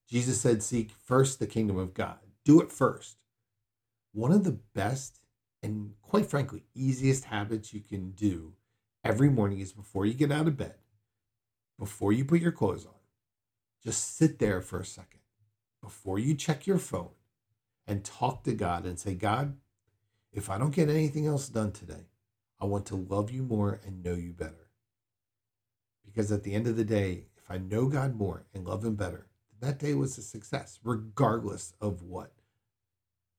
Jesus 0.08 0.40
said, 0.40 0.62
seek 0.62 0.92
first 0.92 1.40
the 1.40 1.48
kingdom 1.48 1.78
of 1.78 1.94
God. 1.94 2.18
Do 2.44 2.60
it 2.60 2.70
first. 2.70 3.16
One 4.12 4.30
of 4.30 4.44
the 4.44 4.52
best 4.52 5.18
and 5.64 5.94
quite 6.02 6.26
frankly, 6.26 6.62
easiest 6.74 7.24
habits 7.24 7.74
you 7.74 7.80
can 7.80 8.12
do 8.12 8.52
every 9.02 9.28
morning 9.28 9.58
is 9.58 9.72
before 9.72 10.06
you 10.06 10.14
get 10.14 10.30
out 10.30 10.46
of 10.46 10.56
bed, 10.56 10.74
before 11.78 12.12
you 12.12 12.24
put 12.24 12.40
your 12.40 12.52
clothes 12.52 12.86
on, 12.86 12.92
just 13.82 14.16
sit 14.16 14.38
there 14.38 14.60
for 14.60 14.78
a 14.78 14.84
second 14.84 15.20
before 15.84 16.18
you 16.18 16.34
check 16.34 16.66
your 16.66 16.78
phone 16.78 17.10
and 17.86 18.04
talk 18.04 18.42
to 18.42 18.54
God 18.54 18.86
and 18.86 18.98
say, 18.98 19.14
God, 19.14 19.56
if 20.32 20.48
I 20.48 20.56
don't 20.56 20.74
get 20.74 20.88
anything 20.88 21.26
else 21.26 21.48
done 21.48 21.72
today, 21.72 22.08
I 22.58 22.64
want 22.64 22.86
to 22.86 22.96
love 22.96 23.30
you 23.30 23.42
more 23.42 23.80
and 23.86 24.02
know 24.02 24.14
you 24.14 24.32
better. 24.32 24.70
Because 26.04 26.32
at 26.32 26.42
the 26.42 26.54
end 26.54 26.66
of 26.66 26.76
the 26.76 26.84
day, 26.84 27.26
if 27.36 27.50
I 27.50 27.58
know 27.58 27.86
God 27.86 28.16
more 28.16 28.46
and 28.54 28.66
love 28.66 28.82
him 28.82 28.94
better, 28.94 29.26
that 29.60 29.78
day 29.78 29.92
was 29.92 30.16
a 30.16 30.22
success, 30.22 30.78
regardless 30.82 31.74
of 31.80 32.02
what 32.02 32.32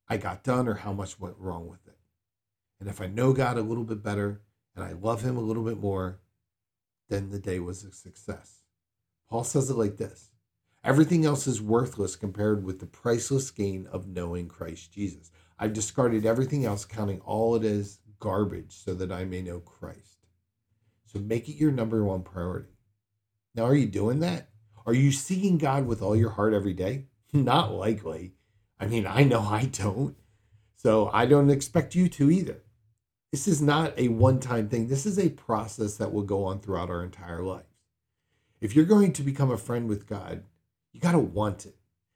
I 0.07 0.17
got 0.17 0.43
done 0.43 0.67
or 0.67 0.75
how 0.75 0.93
much 0.93 1.19
went 1.19 1.37
wrong 1.39 1.67
with 1.67 1.87
it. 1.87 1.94
And 2.79 2.89
if 2.89 3.01
I 3.01 3.07
know 3.07 3.33
God 3.33 3.57
a 3.57 3.61
little 3.61 3.83
bit 3.83 4.03
better 4.03 4.41
and 4.75 4.83
I 4.83 4.93
love 4.93 5.21
him 5.21 5.37
a 5.37 5.41
little 5.41 5.63
bit 5.63 5.77
more, 5.77 6.19
then 7.09 7.29
the 7.29 7.39
day 7.39 7.59
was 7.59 7.83
a 7.83 7.91
success. 7.91 8.63
Paul 9.29 9.43
says 9.43 9.69
it 9.69 9.77
like 9.77 9.97
this 9.97 10.29
Everything 10.83 11.25
else 11.25 11.47
is 11.47 11.61
worthless 11.61 12.15
compared 12.15 12.63
with 12.63 12.79
the 12.79 12.85
priceless 12.85 13.49
gain 13.49 13.87
of 13.91 14.07
knowing 14.07 14.47
Christ 14.47 14.91
Jesus. 14.91 15.31
I've 15.57 15.73
discarded 15.73 16.25
everything 16.25 16.65
else, 16.65 16.85
counting 16.85 17.21
all 17.21 17.55
it 17.55 17.63
is 17.63 17.99
garbage, 18.19 18.73
so 18.73 18.93
that 18.93 19.11
I 19.11 19.25
may 19.25 19.41
know 19.41 19.59
Christ. 19.59 20.27
So 21.05 21.19
make 21.19 21.49
it 21.49 21.55
your 21.55 21.71
number 21.71 22.03
one 22.03 22.23
priority. 22.23 22.75
Now, 23.55 23.63
are 23.63 23.75
you 23.75 23.87
doing 23.87 24.19
that? 24.19 24.49
Are 24.85 24.93
you 24.93 25.11
seeking 25.11 25.57
God 25.57 25.87
with 25.87 26.01
all 26.01 26.15
your 26.15 26.31
heart 26.31 26.53
every 26.53 26.73
day? 26.73 27.05
Not 27.33 27.71
likely. 27.71 28.33
I 28.79 28.87
mean, 28.87 29.07
I 29.07 29.23
know 29.23 29.41
I 29.41 29.65
don't. 29.65 30.15
So 30.75 31.09
I 31.11 31.25
don't 31.25 31.49
expect 31.49 31.95
you 31.95 32.09
to 32.09 32.29
either. 32.29 32.61
This 33.35 33.49
is 33.49 33.61
not 33.61 33.99
a 33.99 34.07
one 34.07 34.39
time 34.39 34.69
thing. 34.69 34.87
This 34.87 35.05
is 35.05 35.19
a 35.19 35.27
process 35.27 35.97
that 35.97 36.13
will 36.13 36.21
go 36.21 36.45
on 36.45 36.61
throughout 36.61 36.89
our 36.89 37.03
entire 37.03 37.43
life. 37.43 37.65
If 38.61 38.73
you're 38.73 38.85
going 38.85 39.11
to 39.11 39.23
become 39.23 39.51
a 39.51 39.57
friend 39.57 39.89
with 39.89 40.07
God, 40.07 40.45
you 40.93 41.01
got 41.01 41.11
to 41.11 41.19
want 41.19 41.65
it. 41.65 41.75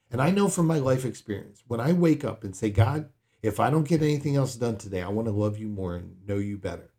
And 0.09 0.21
I 0.21 0.31
know 0.31 0.47
from 0.47 0.65
my 0.65 0.79
life 0.79 1.03
experience, 1.03 1.61
when 1.67 1.81
I 1.81 1.91
wake 1.91 2.23
up 2.23 2.45
and 2.45 2.55
say, 2.55 2.69
God, 2.69 3.09
if 3.43 3.59
I 3.59 3.69
don't 3.69 3.85
get 3.85 4.01
anything 4.01 4.37
else 4.37 4.55
done 4.55 4.77
today, 4.77 5.01
I 5.01 5.09
want 5.09 5.27
to 5.27 5.33
love 5.33 5.57
you 5.57 5.67
more 5.67 5.97
and 5.97 6.25
know 6.25 6.37
you 6.37 6.57
better. 6.57 6.89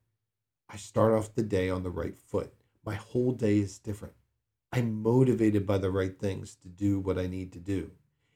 I 0.68 0.76
start 0.76 1.14
off 1.14 1.34
the 1.34 1.42
day 1.42 1.70
on 1.70 1.82
the 1.82 1.88
right 1.88 2.18
foot. 2.18 2.52
My 2.84 2.96
whole 2.96 3.32
day 3.32 3.60
is 3.60 3.78
different. 3.78 4.16
I'm 4.70 5.02
motivated 5.02 5.66
by 5.66 5.78
the 5.78 5.90
right 5.90 6.18
things 6.18 6.56
to 6.56 6.68
do 6.68 7.00
what 7.00 7.18
I 7.18 7.26
need 7.26 7.54
to 7.54 7.58
do. 7.58 7.92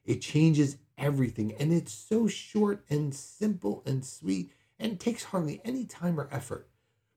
It 0.07 0.23
changes 0.23 0.79
everything. 0.97 1.53
And 1.53 1.75
it's 1.75 1.93
so 1.93 2.27
short 2.27 2.87
and 2.89 3.15
simple 3.15 3.83
and 3.85 4.03
sweet 4.03 4.51
and 4.79 4.99
takes 4.99 5.25
hardly 5.25 5.61
any 5.65 5.85
time 5.85 6.19
or 6.19 6.29
effort. 6.31 6.69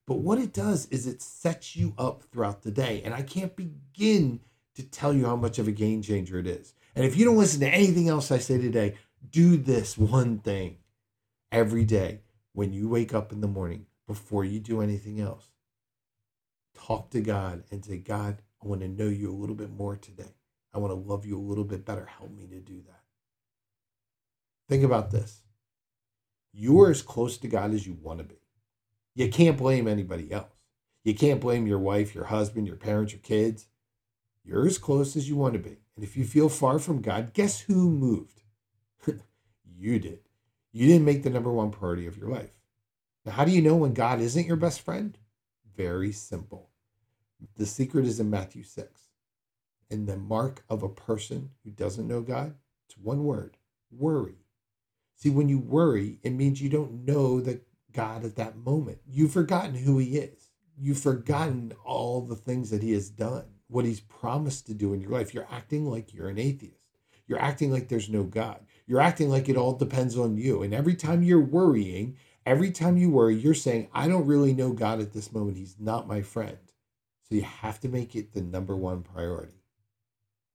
But 0.06 0.20
what 0.20 0.40
it 0.40 0.54
does 0.54 0.86
is 0.88 1.06
it 1.06 1.22
sets 1.22 1.76
you 1.76 1.94
up 1.98 2.24
throughout 2.32 2.64
the 2.64 2.72
day. 2.72 3.02
And 3.04 3.14
I 3.14 3.22
can't 3.22 3.56
begin 3.56 4.40
to 4.76 4.84
tell 4.84 5.14
you 5.14 5.26
how 5.26 5.36
much 5.36 5.60
of 5.60 5.68
a 5.68 5.72
game 5.72 6.02
changer 6.02 6.40
it 6.40 6.48
is. 6.48 6.74
And 6.96 7.06
if 7.06 7.18
you 7.18 7.26
don't 7.26 7.38
listen 7.38 7.60
to 7.60 7.70
anything 7.70 8.08
else 8.08 8.32
I 8.32 8.38
say 8.38 8.58
today, 8.58 8.96
do 9.30 9.58
this 9.58 9.98
one 9.98 10.40
thing 10.40 10.78
every 11.52 11.84
day 11.84 12.22
when 12.54 12.74
you 12.74 12.88
wake 12.88 13.14
up 13.14 13.32
in 13.32 13.42
the 13.42 13.48
morning 13.48 13.86
before 14.08 14.46
you 14.46 14.60
do 14.60 14.82
anything 14.82 15.20
else. 15.20 15.50
Talk 16.74 17.10
to 17.12 17.20
God 17.20 17.64
and 17.72 17.84
say, 17.84 17.98
God, 17.98 18.42
I 18.64 18.68
want 18.68 18.82
to 18.82 18.88
know 18.88 19.08
you 19.08 19.30
a 19.30 19.36
little 19.36 19.56
bit 19.56 19.72
more 19.72 19.98
today. 19.98 20.36
I 20.74 20.78
want 20.78 20.92
to 20.92 20.96
love 20.96 21.26
you 21.26 21.38
a 21.38 21.42
little 21.42 21.64
bit 21.64 21.86
better. 21.86 22.06
Help 22.06 22.32
me 22.32 22.48
to 22.48 22.60
do 22.60 22.82
that. 22.88 23.02
Think 24.70 24.84
about 24.84 25.12
this. 25.12 25.42
You're 26.60 26.90
as 26.90 27.04
close 27.04 27.38
to 27.38 27.48
God 27.48 27.72
as 27.72 27.86
you 27.86 27.96
want 28.02 28.18
to 28.18 28.26
be. 28.26 28.42
You 29.14 29.30
can't 29.30 29.60
blame 29.60 29.88
anybody 29.88 30.32
else. 30.32 30.56
You 31.04 31.14
can't 31.14 31.40
blame 31.40 31.68
your 31.68 31.78
wife, 31.78 32.16
your 32.16 32.26
husband, 32.26 32.66
your 32.66 32.78
parents, 32.78 33.14
your 33.14 33.22
kids. 33.22 33.68
You're 34.44 34.66
as 34.66 34.80
close 34.80 35.16
as 35.16 35.30
you 35.30 35.36
want 35.36 35.54
to 35.54 35.60
be. 35.60 35.78
And 35.96 36.04
if 36.04 36.18
you 36.18 36.26
feel 36.26 36.50
far 36.50 36.80
from 36.80 37.04
God, 37.04 37.36
guess 37.36 37.60
who 37.60 37.92
moved? 37.92 38.42
you 39.78 40.00
did. 40.00 40.22
You 40.72 40.88
didn't 40.88 41.06
make 41.06 41.22
the 41.22 41.30
number 41.30 41.52
one 41.52 41.70
priority 41.70 42.08
of 42.08 42.18
your 42.18 42.30
life. 42.30 42.60
Now, 43.24 43.34
how 43.34 43.46
do 43.46 43.52
you 43.52 43.62
know 43.62 43.76
when 43.76 43.94
God 43.94 44.20
isn't 44.20 44.48
your 44.48 44.56
best 44.56 44.82
friend? 44.82 45.16
Very 45.76 46.12
simple. 46.12 46.72
The 47.56 47.68
secret 47.68 48.08
is 48.08 48.20
in 48.20 48.32
Matthew 48.32 48.64
6. 48.64 49.02
And 49.92 50.08
the 50.08 50.18
mark 50.18 50.64
of 50.70 50.82
a 50.82 50.90
person 50.90 51.52
who 51.64 51.70
doesn't 51.70 52.08
know 52.08 52.22
God, 52.22 52.56
it's 52.88 52.98
one 52.98 53.26
word 53.26 53.58
worry. 53.92 54.47
See, 55.18 55.32
when 55.32 55.50
you 55.50 55.58
worry, 55.58 56.20
it 56.22 56.30
means 56.30 56.62
you 56.62 56.70
don't 56.70 57.04
know 57.04 57.42
that 57.42 57.66
God 57.92 58.24
at 58.24 58.36
that 58.36 58.56
moment. 58.56 59.00
You've 59.08 59.32
forgotten 59.32 59.74
who 59.74 59.98
He 59.98 60.18
is. 60.18 60.52
You've 60.78 61.00
forgotten 61.00 61.74
all 61.84 62.22
the 62.22 62.36
things 62.36 62.70
that 62.70 62.84
He 62.84 62.94
has 62.94 63.10
done, 63.10 63.46
what 63.68 63.86
He's 63.86 64.00
promised 64.00 64.68
to 64.68 64.76
do 64.76 64.94
in 64.94 65.02
your 65.02 65.10
life. 65.10 65.34
You're 65.34 65.48
acting 65.52 65.90
like 65.90 66.14
you're 66.14 66.30
an 66.30 66.38
atheist. 66.38 66.76
You're 67.26 67.42
acting 67.42 67.72
like 67.72 67.90
there's 67.90 68.10
no 68.10 68.24
God. 68.24 68.60
You're 68.86 69.02
acting 69.02 69.30
like 69.30 69.50
it 69.50 69.58
all 69.58 69.74
depends 69.74 70.16
on 70.16 70.38
you. 70.38 70.62
And 70.62 70.72
every 70.72 70.96
time 70.96 71.24
you're 71.24 71.42
worrying, 71.42 72.16
every 72.46 72.70
time 72.70 72.96
you 72.96 73.10
worry, 73.10 73.36
you're 73.36 73.56
saying, 73.56 73.90
I 73.94 74.08
don't 74.08 74.28
really 74.28 74.54
know 74.54 74.72
God 74.72 75.02
at 75.02 75.14
this 75.14 75.34
moment. 75.34 75.58
He's 75.58 75.78
not 75.80 76.08
my 76.08 76.22
friend. 76.22 76.60
So 77.28 77.34
you 77.34 77.42
have 77.42 77.80
to 77.82 77.90
make 77.90 78.16
it 78.16 78.34
the 78.34 78.42
number 78.42 78.76
one 78.76 79.02
priority. 79.02 79.64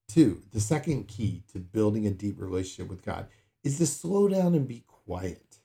Two, 0.09 0.43
the 0.53 0.61
second 0.61 1.09
key 1.09 1.43
to 1.53 1.59
building 1.59 2.07
a 2.07 2.11
deep 2.11 2.41
relationship 2.41 2.89
with 2.89 3.05
God 3.05 3.27
is 3.63 3.79
to 3.79 3.87
slow 3.87 4.29
down 4.29 4.55
and 4.55 4.67
be 4.67 4.85
quiet. 4.87 5.59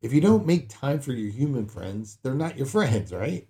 If 0.00 0.12
you 0.12 0.20
don't 0.20 0.44
mm. 0.44 0.46
make 0.46 0.68
time 0.68 1.00
for 1.00 1.12
your 1.12 1.30
human 1.30 1.66
friends, 1.66 2.18
they're 2.22 2.34
not 2.34 2.56
your 2.56 2.66
friends, 2.66 3.12
right? 3.12 3.48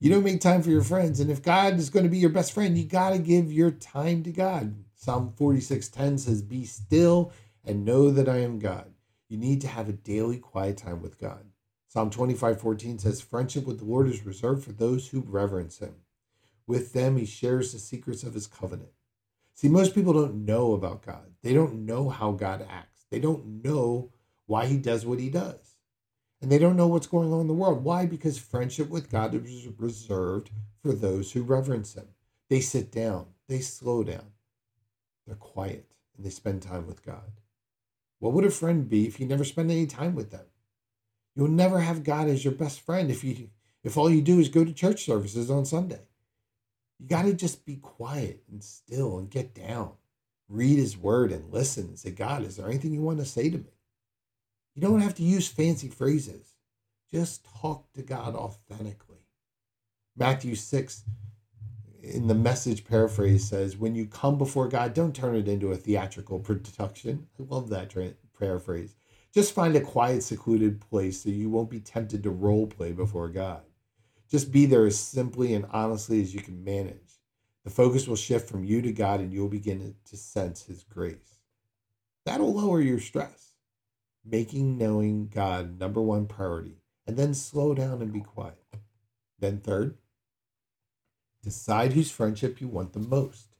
You 0.00 0.10
don't 0.10 0.24
make 0.24 0.40
time 0.40 0.62
for 0.62 0.70
your 0.70 0.82
friends. 0.82 1.20
And 1.20 1.30
if 1.30 1.42
God 1.42 1.78
is 1.78 1.90
going 1.90 2.04
to 2.04 2.10
be 2.10 2.18
your 2.18 2.30
best 2.30 2.52
friend, 2.52 2.76
you 2.76 2.84
got 2.84 3.10
to 3.10 3.18
give 3.18 3.52
your 3.52 3.70
time 3.70 4.22
to 4.24 4.32
God. 4.32 4.74
Psalm 4.94 5.32
46:10 5.38 6.18
says, 6.18 6.42
Be 6.42 6.64
still 6.64 7.32
and 7.64 7.84
know 7.84 8.10
that 8.10 8.28
I 8.28 8.38
am 8.38 8.58
God. 8.58 8.92
You 9.28 9.38
need 9.38 9.60
to 9.62 9.68
have 9.68 9.88
a 9.88 9.92
daily 9.92 10.38
quiet 10.38 10.76
time 10.76 11.00
with 11.00 11.18
God. 11.18 11.46
Psalm 11.88 12.10
25:14 12.10 13.00
says, 13.00 13.20
Friendship 13.20 13.66
with 13.66 13.78
the 13.78 13.84
Lord 13.84 14.06
is 14.08 14.26
reserved 14.26 14.64
for 14.64 14.72
those 14.72 15.08
who 15.08 15.20
reverence 15.20 15.78
him. 15.78 15.94
With 16.66 16.92
them, 16.92 17.16
he 17.16 17.26
shares 17.26 17.72
the 17.72 17.78
secrets 17.78 18.22
of 18.22 18.34
his 18.34 18.46
covenant. 18.46 18.90
See, 19.54 19.68
most 19.68 19.94
people 19.94 20.12
don't 20.12 20.44
know 20.44 20.72
about 20.72 21.06
God. 21.06 21.32
They 21.42 21.54
don't 21.54 21.86
know 21.86 22.08
how 22.08 22.32
God 22.32 22.66
acts. 22.68 23.06
They 23.10 23.20
don't 23.20 23.62
know 23.64 24.10
why 24.46 24.66
he 24.66 24.76
does 24.76 25.06
what 25.06 25.20
he 25.20 25.30
does. 25.30 25.76
And 26.42 26.50
they 26.50 26.58
don't 26.58 26.76
know 26.76 26.88
what's 26.88 27.06
going 27.06 27.32
on 27.32 27.42
in 27.42 27.46
the 27.46 27.54
world. 27.54 27.84
Why? 27.84 28.04
Because 28.04 28.36
friendship 28.36 28.90
with 28.90 29.10
God 29.10 29.34
is 29.34 29.68
reserved 29.78 30.50
for 30.82 30.92
those 30.92 31.32
who 31.32 31.42
reverence 31.42 31.94
him. 31.94 32.08
They 32.50 32.60
sit 32.60 32.92
down, 32.92 33.26
they 33.48 33.60
slow 33.60 34.04
down, 34.04 34.32
they're 35.26 35.36
quiet, 35.36 35.94
and 36.16 36.26
they 36.26 36.30
spend 36.30 36.62
time 36.62 36.86
with 36.86 37.04
God. 37.04 37.40
What 38.18 38.32
would 38.34 38.44
a 38.44 38.50
friend 38.50 38.88
be 38.88 39.06
if 39.06 39.18
you 39.18 39.26
never 39.26 39.44
spend 39.44 39.70
any 39.70 39.86
time 39.86 40.14
with 40.14 40.30
them? 40.30 40.46
You'll 41.34 41.48
never 41.48 41.80
have 41.80 42.04
God 42.04 42.28
as 42.28 42.44
your 42.44 42.54
best 42.54 42.80
friend 42.80 43.10
if 43.10 43.24
you 43.24 43.50
if 43.82 43.98
all 43.98 44.10
you 44.10 44.22
do 44.22 44.40
is 44.40 44.48
go 44.48 44.64
to 44.64 44.72
church 44.72 45.04
services 45.04 45.50
on 45.50 45.66
Sunday. 45.66 46.00
You 46.98 47.08
got 47.08 47.22
to 47.22 47.34
just 47.34 47.64
be 47.64 47.76
quiet 47.76 48.42
and 48.50 48.62
still 48.62 49.18
and 49.18 49.30
get 49.30 49.54
down. 49.54 49.92
Read 50.48 50.78
his 50.78 50.96
word 50.96 51.32
and 51.32 51.52
listen 51.52 51.86
and 51.88 51.98
say, 51.98 52.10
God, 52.10 52.44
is 52.44 52.56
there 52.56 52.68
anything 52.68 52.92
you 52.92 53.02
want 53.02 53.18
to 53.18 53.24
say 53.24 53.50
to 53.50 53.58
me? 53.58 53.72
You 54.74 54.82
don't 54.82 55.00
have 55.00 55.14
to 55.16 55.22
use 55.22 55.48
fancy 55.48 55.88
phrases. 55.88 56.54
Just 57.12 57.46
talk 57.60 57.92
to 57.92 58.02
God 58.02 58.34
authentically. 58.34 59.18
Matthew 60.16 60.54
6 60.54 61.04
in 62.02 62.26
the 62.26 62.34
message 62.34 62.84
paraphrase 62.84 63.48
says, 63.48 63.76
When 63.76 63.94
you 63.94 64.06
come 64.06 64.36
before 64.36 64.68
God, 64.68 64.94
don't 64.94 65.14
turn 65.14 65.36
it 65.36 65.48
into 65.48 65.72
a 65.72 65.76
theatrical 65.76 66.38
production. 66.40 67.26
I 67.38 67.44
love 67.48 67.70
that 67.70 67.90
tra- 67.90 68.14
paraphrase. 68.38 68.94
Just 69.32 69.54
find 69.54 69.74
a 69.74 69.80
quiet, 69.80 70.22
secluded 70.22 70.80
place 70.80 71.22
so 71.22 71.30
you 71.30 71.50
won't 71.50 71.70
be 71.70 71.80
tempted 71.80 72.22
to 72.22 72.30
role 72.30 72.66
play 72.66 72.92
before 72.92 73.28
God. 73.28 73.62
Just 74.34 74.50
be 74.50 74.66
there 74.66 74.84
as 74.84 74.98
simply 74.98 75.54
and 75.54 75.64
honestly 75.70 76.20
as 76.20 76.34
you 76.34 76.40
can 76.40 76.64
manage. 76.64 77.20
The 77.62 77.70
focus 77.70 78.08
will 78.08 78.16
shift 78.16 78.50
from 78.50 78.64
you 78.64 78.82
to 78.82 78.90
God 78.90 79.20
and 79.20 79.32
you'll 79.32 79.46
begin 79.46 79.94
to 80.06 80.16
sense 80.16 80.64
His 80.64 80.82
grace. 80.82 81.38
That'll 82.26 82.52
lower 82.52 82.80
your 82.80 82.98
stress. 82.98 83.52
Making 84.24 84.76
knowing 84.76 85.28
God 85.28 85.78
number 85.78 86.02
one 86.02 86.26
priority, 86.26 86.80
and 87.06 87.16
then 87.16 87.32
slow 87.32 87.74
down 87.74 88.02
and 88.02 88.12
be 88.12 88.22
quiet. 88.22 88.58
Then, 89.38 89.60
third, 89.60 89.98
decide 91.44 91.92
whose 91.92 92.10
friendship 92.10 92.60
you 92.60 92.66
want 92.66 92.92
the 92.92 92.98
most. 92.98 93.54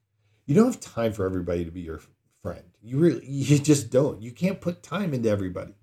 You 0.45 0.57
don't 0.57 0.75
have 0.75 0.81
time 0.81 1.13
for 1.13 1.25
everybody 1.25 1.65
to 1.65 1.71
be 1.71 1.83
your 1.83 2.01
friend. 2.43 2.65
You 2.83 2.99
really, 2.99 3.25
you 3.29 3.61
just 3.61 3.91
don't. 3.91 4.21
You 4.21 4.33
can't 4.33 4.61
put 4.61 4.83
time 4.83 5.15
into 5.15 5.29
everybody. 5.29 5.77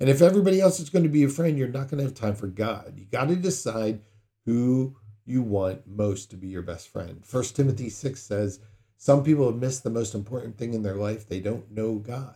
And 0.00 0.10
if 0.10 0.20
everybody 0.20 0.60
else 0.60 0.80
is 0.80 0.90
going 0.90 1.04
to 1.04 1.08
be 1.08 1.22
a 1.22 1.28
friend, 1.28 1.56
you're 1.56 1.68
not 1.68 1.88
going 1.88 1.98
to 1.98 2.04
have 2.04 2.14
time 2.14 2.34
for 2.34 2.48
God. 2.48 2.94
You 2.96 3.04
got 3.04 3.28
to 3.28 3.36
decide 3.36 4.00
who 4.46 4.96
you 5.24 5.42
want 5.42 5.86
most 5.86 6.30
to 6.30 6.36
be 6.36 6.48
your 6.48 6.62
best 6.62 6.88
friend. 6.88 7.24
First 7.24 7.56
Timothy 7.56 7.88
6 7.88 8.20
says, 8.20 8.60
Some 8.96 9.22
people 9.22 9.46
have 9.46 9.60
missed 9.60 9.84
the 9.84 9.90
most 9.90 10.14
important 10.14 10.58
thing 10.58 10.74
in 10.74 10.82
their 10.82 10.96
life. 10.96 11.28
They 11.28 11.40
don't 11.40 11.70
know 11.70 11.96
God. 11.96 12.34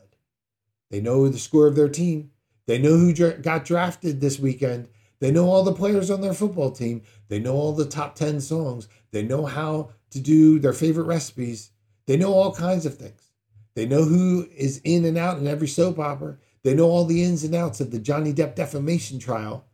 They 0.91 1.01
know 1.01 1.29
the 1.29 1.39
score 1.39 1.67
of 1.67 1.77
their 1.77 1.89
team. 1.89 2.31
They 2.67 2.79
know 2.79 2.97
who 2.97 3.13
dra- 3.13 3.39
got 3.39 3.65
drafted 3.65 4.21
this 4.21 4.39
weekend. 4.39 4.89
They 5.19 5.31
know 5.31 5.49
all 5.49 5.63
the 5.63 5.73
players 5.73 6.11
on 6.11 6.21
their 6.21 6.35
football 6.35 6.71
team. 6.71 7.03
They 7.29 7.39
know 7.39 7.55
all 7.55 7.73
the 7.73 7.87
top 7.87 8.15
10 8.15 8.41
songs. 8.41 8.89
They 9.13 9.23
know 9.23 9.47
how 9.47 9.91
to 10.11 10.21
do 10.21 10.59
their 10.59 10.73
favorite 10.73 11.07
recipes. 11.07 11.71
They 12.07 12.17
know 12.17 12.33
all 12.33 12.55
kinds 12.55 12.87
of 12.87 12.97
things. 12.97 13.33
They 13.75 13.87
know 13.87 14.05
who 14.05 14.49
is 14.57 14.81
in 14.85 15.05
and 15.05 15.19
out 15.19 15.39
in 15.39 15.47
every 15.47 15.69
soap 15.69 15.99
opera. 15.99 16.39
They 16.63 16.75
know 16.75 16.87
all 16.87 17.05
the 17.05 17.23
ins 17.23 17.45
and 17.45 17.55
outs 17.55 17.81
of 17.81 17.91
the 17.91 17.99
Johnny 17.99 18.33
Depp 18.33 18.55
defamation 18.55 19.19
trial, 19.19 19.67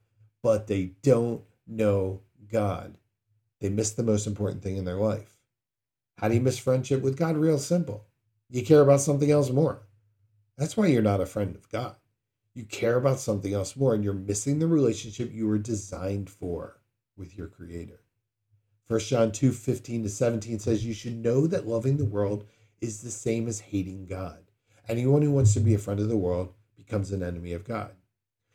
but 0.42 0.66
they 0.66 0.92
don't 1.02 1.42
know 1.76 2.22
God. 2.50 2.96
They 3.60 3.68
miss 3.68 3.92
the 3.92 4.02
most 4.02 4.26
important 4.26 4.62
thing 4.62 4.76
in 4.76 4.84
their 4.84 4.96
life. 4.96 5.36
How 6.18 6.28
do 6.28 6.34
you 6.34 6.40
miss 6.40 6.58
friendship 6.58 7.02
with 7.02 7.16
God? 7.16 7.36
Real 7.36 7.58
simple. 7.58 8.06
You 8.50 8.64
care 8.64 8.82
about 8.82 9.00
something 9.00 9.30
else 9.30 9.50
more. 9.50 9.82
That's 10.58 10.76
why 10.76 10.86
you're 10.86 11.02
not 11.02 11.20
a 11.20 11.26
friend 11.26 11.56
of 11.56 11.68
God. 11.70 11.96
You 12.54 12.64
care 12.64 12.96
about 12.96 13.18
something 13.18 13.54
else 13.54 13.76
more, 13.76 13.94
and 13.94 14.04
you're 14.04 14.12
missing 14.12 14.58
the 14.58 14.66
relationship 14.66 15.32
you 15.32 15.46
were 15.48 15.58
designed 15.58 16.28
for 16.28 16.82
with 17.16 17.36
your 17.36 17.46
Creator. 17.46 18.00
1 18.88 19.00
John 19.00 19.32
2 19.32 19.52
15 19.52 20.02
to 20.02 20.08
17 20.10 20.58
says, 20.58 20.84
You 20.84 20.92
should 20.92 21.16
know 21.16 21.46
that 21.46 21.66
loving 21.66 21.96
the 21.96 22.04
world 22.04 22.44
is 22.80 23.00
the 23.00 23.10
same 23.10 23.48
as 23.48 23.60
hating 23.60 24.06
God. 24.06 24.50
Anyone 24.88 25.22
who 25.22 25.30
wants 25.30 25.54
to 25.54 25.60
be 25.60 25.74
a 25.74 25.78
friend 25.78 26.00
of 26.00 26.08
the 26.08 26.16
world 26.16 26.52
becomes 26.76 27.10
an 27.10 27.22
enemy 27.22 27.52
of 27.52 27.64
God. 27.64 27.92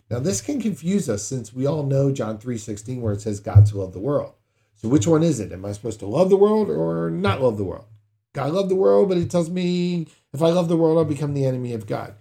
Now 0.09 0.19
this 0.19 0.41
can 0.41 0.61
confuse 0.61 1.09
us 1.09 1.23
since 1.23 1.53
we 1.53 1.65
all 1.65 1.83
know 1.83 2.11
John 2.11 2.37
3:16 2.37 3.01
where 3.01 3.13
it 3.13 3.21
says 3.21 3.39
God 3.39 3.65
to 3.67 3.77
love 3.77 3.93
the 3.93 3.99
world. 3.99 4.33
So 4.75 4.87
which 4.87 5.07
one 5.07 5.23
is 5.23 5.39
it? 5.39 5.51
Am 5.51 5.65
I 5.65 5.71
supposed 5.71 5.99
to 5.99 6.05
love 6.05 6.29
the 6.29 6.37
world 6.37 6.69
or 6.69 7.09
not 7.09 7.41
love 7.41 7.57
the 7.57 7.63
world? 7.63 7.85
God 8.33 8.53
love 8.53 8.69
the 8.69 8.75
world, 8.75 9.09
but 9.09 9.17
it 9.17 9.29
tells 9.31 9.49
me 9.49 10.07
if 10.33 10.41
I 10.41 10.49
love 10.49 10.69
the 10.69 10.77
world, 10.77 10.97
I'll 10.97 11.05
become 11.05 11.33
the 11.33 11.45
enemy 11.45 11.73
of 11.73 11.87
God. 11.87 12.15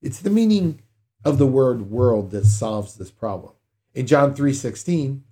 It's 0.00 0.20
the 0.20 0.30
meaning 0.30 0.80
of 1.24 1.38
the 1.38 1.46
word 1.46 1.90
world 1.90 2.30
that 2.30 2.46
solves 2.46 2.94
this 2.94 3.10
problem. 3.10 3.54
In 3.94 4.06
John 4.06 4.34
3:16, 4.34 5.24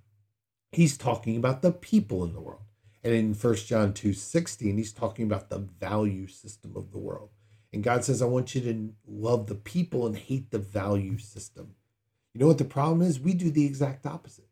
he's 0.71 0.97
talking 0.97 1.37
about 1.37 1.61
the 1.61 1.71
people 1.71 2.23
in 2.23 2.33
the 2.33 2.41
world. 2.41 2.61
And 3.03 3.13
in 3.13 3.33
1 3.33 3.67
John 3.67 3.93
2:16, 3.93 4.77
he's 4.77 4.91
talking 4.91 5.25
about 5.25 5.49
the 5.49 5.59
value 5.59 6.27
system 6.27 6.75
of 6.75 6.91
the 6.91 6.99
world. 6.99 7.29
And 7.71 7.83
God 7.83 8.03
says, 8.03 8.21
I 8.21 8.25
want 8.25 8.53
you 8.55 8.61
to 8.61 8.93
love 9.07 9.47
the 9.47 9.55
people 9.55 10.05
and 10.05 10.17
hate 10.17 10.51
the 10.51 10.59
value 10.59 11.17
system. 11.17 11.75
You 12.37 12.41
know 12.41 12.49
what 12.49 12.59
the 12.59 12.65
problem 12.65 13.01
is? 13.01 13.19
We 13.19 13.33
do 13.33 13.49
the 13.49 13.65
exact 13.65 14.05
opposite. 14.05 14.45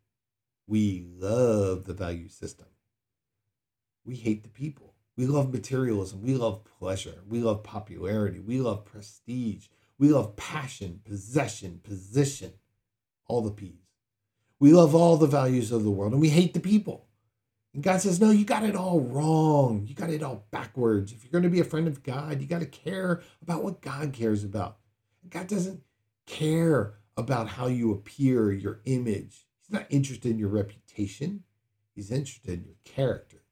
We 0.66 1.06
love 1.20 1.86
the 1.86 1.94
value 1.94 2.30
system. 2.30 2.66
We 4.04 4.16
hate 4.16 4.42
the 4.42 4.50
people. 4.50 4.96
We 5.16 5.28
love 5.28 5.54
materialism. 5.54 6.24
We 6.24 6.34
love 6.34 6.64
pleasure. 6.64 7.22
We 7.30 7.42
love 7.42 7.62
popularity. 7.62 8.40
We 8.40 8.60
love 8.60 8.86
prestige. 8.86 9.68
We 10.00 10.10
love 10.10 10.36
passion, 10.36 11.02
possession, 11.06 11.80
position, 11.84 12.54
all 13.28 13.42
the 13.44 13.52
P's. 13.52 13.86
We 14.60 14.74
love 14.74 14.96
all 14.96 15.18
the 15.18 15.28
values 15.28 15.72
of 15.72 15.84
the 15.84 15.92
world 15.92 16.14
and 16.14 16.22
we 16.22 16.30
hate 16.30 16.56
the 16.56 16.60
people. 16.60 17.06
And 17.76 17.84
God 17.84 18.02
says, 18.02 18.20
No, 18.20 18.32
you 18.32 18.46
got 18.46 18.64
it 18.64 18.76
all 18.76 19.00
wrong. 19.00 19.86
You 19.88 19.94
got 19.94 20.10
it 20.10 20.24
all 20.24 20.48
backwards. 20.50 21.12
If 21.12 21.24
you're 21.24 21.32
going 21.32 21.44
to 21.44 21.50
be 21.52 21.60
a 21.60 21.64
friend 21.64 21.88
of 21.88 22.02
God, 22.02 22.42
you 22.42 22.48
got 22.48 22.62
to 22.62 22.66
care 22.66 23.22
about 23.44 23.64
what 23.64 23.84
God 23.84 24.12
cares 24.12 24.44
about. 24.44 24.78
God 25.30 25.46
doesn't 25.46 25.84
care 26.26 26.96
about 27.18 27.50
how 27.50 27.68
you 27.68 27.92
appear, 27.92 28.52
your 28.52 28.82
image. 28.86 29.46
He's 29.62 29.72
not 29.72 29.88
interested 29.90 30.32
in 30.32 30.40
your 30.40 30.50
reputation. 30.50 31.44
He's 31.94 32.12
interested 32.12 32.60
in 32.60 32.66
your 32.66 32.76
character, 32.84 33.44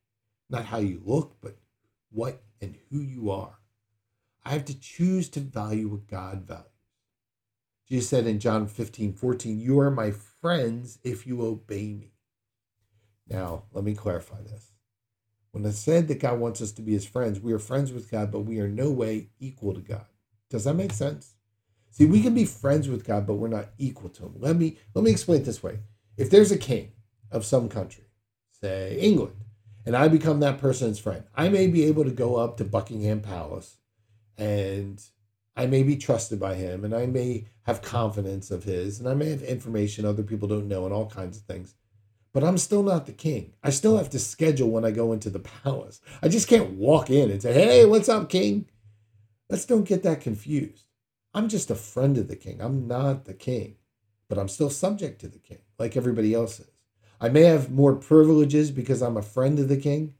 not 0.49 0.65
how 0.65 0.79
you 0.79 1.01
look, 1.03 1.37
but 1.41 1.57
what 2.11 2.43
and 2.61 2.77
who 2.89 2.99
you 2.99 3.31
are. 3.31 3.59
I 4.45 4.51
have 4.51 4.65
to 4.65 4.79
choose 4.79 5.29
to 5.29 5.39
value 5.39 5.87
what 5.87 6.07
God 6.07 6.43
values. 6.45 6.67
Jesus 7.87 8.09
said 8.09 8.27
in 8.27 8.39
John 8.39 8.67
15, 8.67 9.13
14, 9.13 9.59
You 9.59 9.79
are 9.79 9.91
my 9.91 10.11
friends 10.11 10.99
if 11.03 11.25
you 11.25 11.41
obey 11.41 11.93
me. 11.93 12.13
Now, 13.27 13.63
let 13.71 13.83
me 13.83 13.95
clarify 13.95 14.41
this. 14.41 14.71
When 15.51 15.65
I 15.65 15.69
said 15.69 16.07
that 16.07 16.19
God 16.19 16.39
wants 16.39 16.61
us 16.61 16.71
to 16.73 16.81
be 16.81 16.93
his 16.93 17.05
friends, 17.05 17.39
we 17.39 17.53
are 17.53 17.59
friends 17.59 17.93
with 17.93 18.09
God, 18.09 18.31
but 18.31 18.41
we 18.41 18.59
are 18.59 18.67
no 18.67 18.89
way 18.91 19.29
equal 19.39 19.73
to 19.73 19.81
God. 19.81 20.05
Does 20.49 20.63
that 20.63 20.73
make 20.73 20.91
sense? 20.91 21.35
See, 21.93 22.07
we 22.07 22.23
can 22.23 22.33
be 22.33 22.45
friends 22.45 22.89
with 22.89 23.05
God, 23.05 23.27
but 23.27 23.35
we're 23.35 23.47
not 23.47 23.69
equal 23.77 24.09
to 24.09 24.23
him. 24.23 24.33
Let 24.39 24.55
me 24.55 24.77
let 24.95 25.05
me 25.05 25.11
explain 25.11 25.41
it 25.41 25.45
this 25.45 25.61
way. 25.61 25.77
If 26.17 26.31
there's 26.31 26.51
a 26.51 26.57
king 26.57 26.91
of 27.31 27.45
some 27.45 27.69
country, 27.69 28.05
say 28.51 28.97
England, 28.99 29.35
and 29.85 29.95
I 29.95 30.07
become 30.07 30.39
that 30.39 30.57
person's 30.57 30.97
friend, 30.97 31.23
I 31.35 31.49
may 31.49 31.67
be 31.67 31.83
able 31.83 32.03
to 32.03 32.09
go 32.09 32.37
up 32.37 32.57
to 32.57 32.65
Buckingham 32.65 33.21
Palace 33.21 33.77
and 34.39 35.03
I 35.55 35.67
may 35.67 35.83
be 35.83 35.95
trusted 35.95 36.39
by 36.39 36.55
him 36.55 36.83
and 36.83 36.95
I 36.95 37.05
may 37.05 37.45
have 37.67 37.83
confidence 37.83 38.49
of 38.49 38.63
his 38.63 38.99
and 38.99 39.07
I 39.07 39.13
may 39.13 39.29
have 39.29 39.43
information 39.43 40.03
other 40.03 40.23
people 40.23 40.47
don't 40.47 40.67
know 40.67 40.85
and 40.85 40.93
all 40.93 41.11
kinds 41.11 41.37
of 41.37 41.43
things. 41.43 41.75
But 42.33 42.43
I'm 42.43 42.57
still 42.57 42.81
not 42.81 43.05
the 43.05 43.11
king. 43.11 43.53
I 43.61 43.69
still 43.69 43.97
have 43.97 44.09
to 44.09 44.19
schedule 44.19 44.71
when 44.71 44.83
I 44.83 44.89
go 44.89 45.13
into 45.13 45.29
the 45.29 45.39
palace. 45.63 46.01
I 46.23 46.27
just 46.27 46.47
can't 46.47 46.71
walk 46.71 47.11
in 47.11 47.29
and 47.29 47.39
say, 47.39 47.53
hey, 47.53 47.85
what's 47.85 48.09
up, 48.09 48.29
king? 48.29 48.65
Let's 49.47 49.65
don't 49.65 49.83
get 49.83 50.01
that 50.01 50.21
confused. 50.21 50.85
I'm 51.33 51.49
just 51.49 51.71
a 51.71 51.75
friend 51.75 52.17
of 52.17 52.27
the 52.27 52.35
king. 52.35 52.61
I'm 52.61 52.87
not 52.87 53.25
the 53.25 53.33
king, 53.33 53.77
but 54.29 54.37
I'm 54.37 54.47
still 54.47 54.69
subject 54.69 55.19
to 55.21 55.27
the 55.27 55.39
king, 55.39 55.59
like 55.79 55.97
everybody 55.97 56.33
else 56.33 56.59
is. 56.59 56.69
I 57.19 57.29
may 57.29 57.43
have 57.43 57.71
more 57.71 57.95
privileges 57.95 58.69
because 58.69 59.01
I'm 59.01 59.17
a 59.17 59.21
friend 59.21 59.57
of 59.57 59.69
the 59.69 59.77
king, 59.77 60.13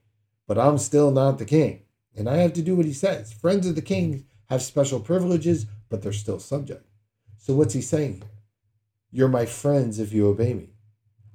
but 0.47 0.57
I'm 0.57 0.77
still 0.77 1.11
not 1.11 1.37
the 1.37 1.45
king. 1.45 1.81
And 2.15 2.29
I 2.29 2.37
have 2.37 2.53
to 2.53 2.61
do 2.61 2.75
what 2.75 2.85
he 2.85 2.93
says. 2.93 3.33
Friends 3.33 3.67
of 3.67 3.75
the 3.75 3.81
king 3.81 4.25
have 4.49 4.61
special 4.61 4.99
privileges, 4.99 5.65
but 5.89 6.01
they're 6.01 6.13
still 6.13 6.39
subject. 6.39 6.87
So 7.37 7.53
what's 7.53 7.73
he 7.73 7.81
saying 7.81 8.15
here? 8.15 8.29
You're 9.11 9.27
my 9.27 9.45
friends 9.45 9.99
if 9.99 10.13
you 10.13 10.27
obey 10.27 10.53
me. 10.53 10.69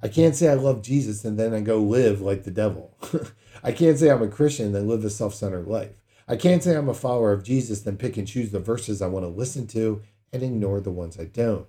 I 0.01 0.07
can't 0.07 0.35
say 0.35 0.49
I 0.49 0.55
love 0.55 0.81
Jesus 0.81 1.23
and 1.23 1.37
then 1.37 1.53
I 1.53 1.61
go 1.61 1.79
live 1.79 2.21
like 2.21 2.43
the 2.43 2.51
devil. 2.51 2.97
I 3.63 3.71
can't 3.71 3.97
say 3.97 4.09
I'm 4.09 4.21
a 4.21 4.27
Christian 4.27 4.67
and 4.67 4.75
then 4.75 4.87
live 4.87 5.03
a 5.05 5.09
self 5.09 5.33
centered 5.33 5.67
life. 5.67 5.98
I 6.29 6.35
can't 6.35 6.63
say 6.63 6.77
I'm 6.77 6.87
a 6.87 6.93
follower 6.93 7.33
of 7.33 7.43
Jesus, 7.43 7.81
then 7.81 7.97
pick 7.97 8.15
and 8.15 8.27
choose 8.27 8.51
the 8.51 8.59
verses 8.59 9.01
I 9.01 9.07
want 9.07 9.25
to 9.25 9.29
listen 9.29 9.65
to 9.67 10.03
and 10.31 10.43
ignore 10.43 10.79
the 10.79 10.91
ones 10.91 11.19
I 11.19 11.23
don't. 11.25 11.65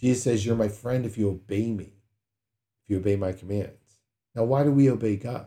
Jesus 0.00 0.24
says, 0.24 0.44
You're 0.44 0.56
my 0.56 0.68
friend 0.68 1.06
if 1.06 1.16
you 1.16 1.30
obey 1.30 1.70
me, 1.70 1.92
if 2.82 2.90
you 2.90 2.96
obey 2.96 3.14
my 3.14 3.30
commands. 3.30 4.00
Now, 4.34 4.42
why 4.42 4.64
do 4.64 4.72
we 4.72 4.90
obey 4.90 5.14
God? 5.14 5.46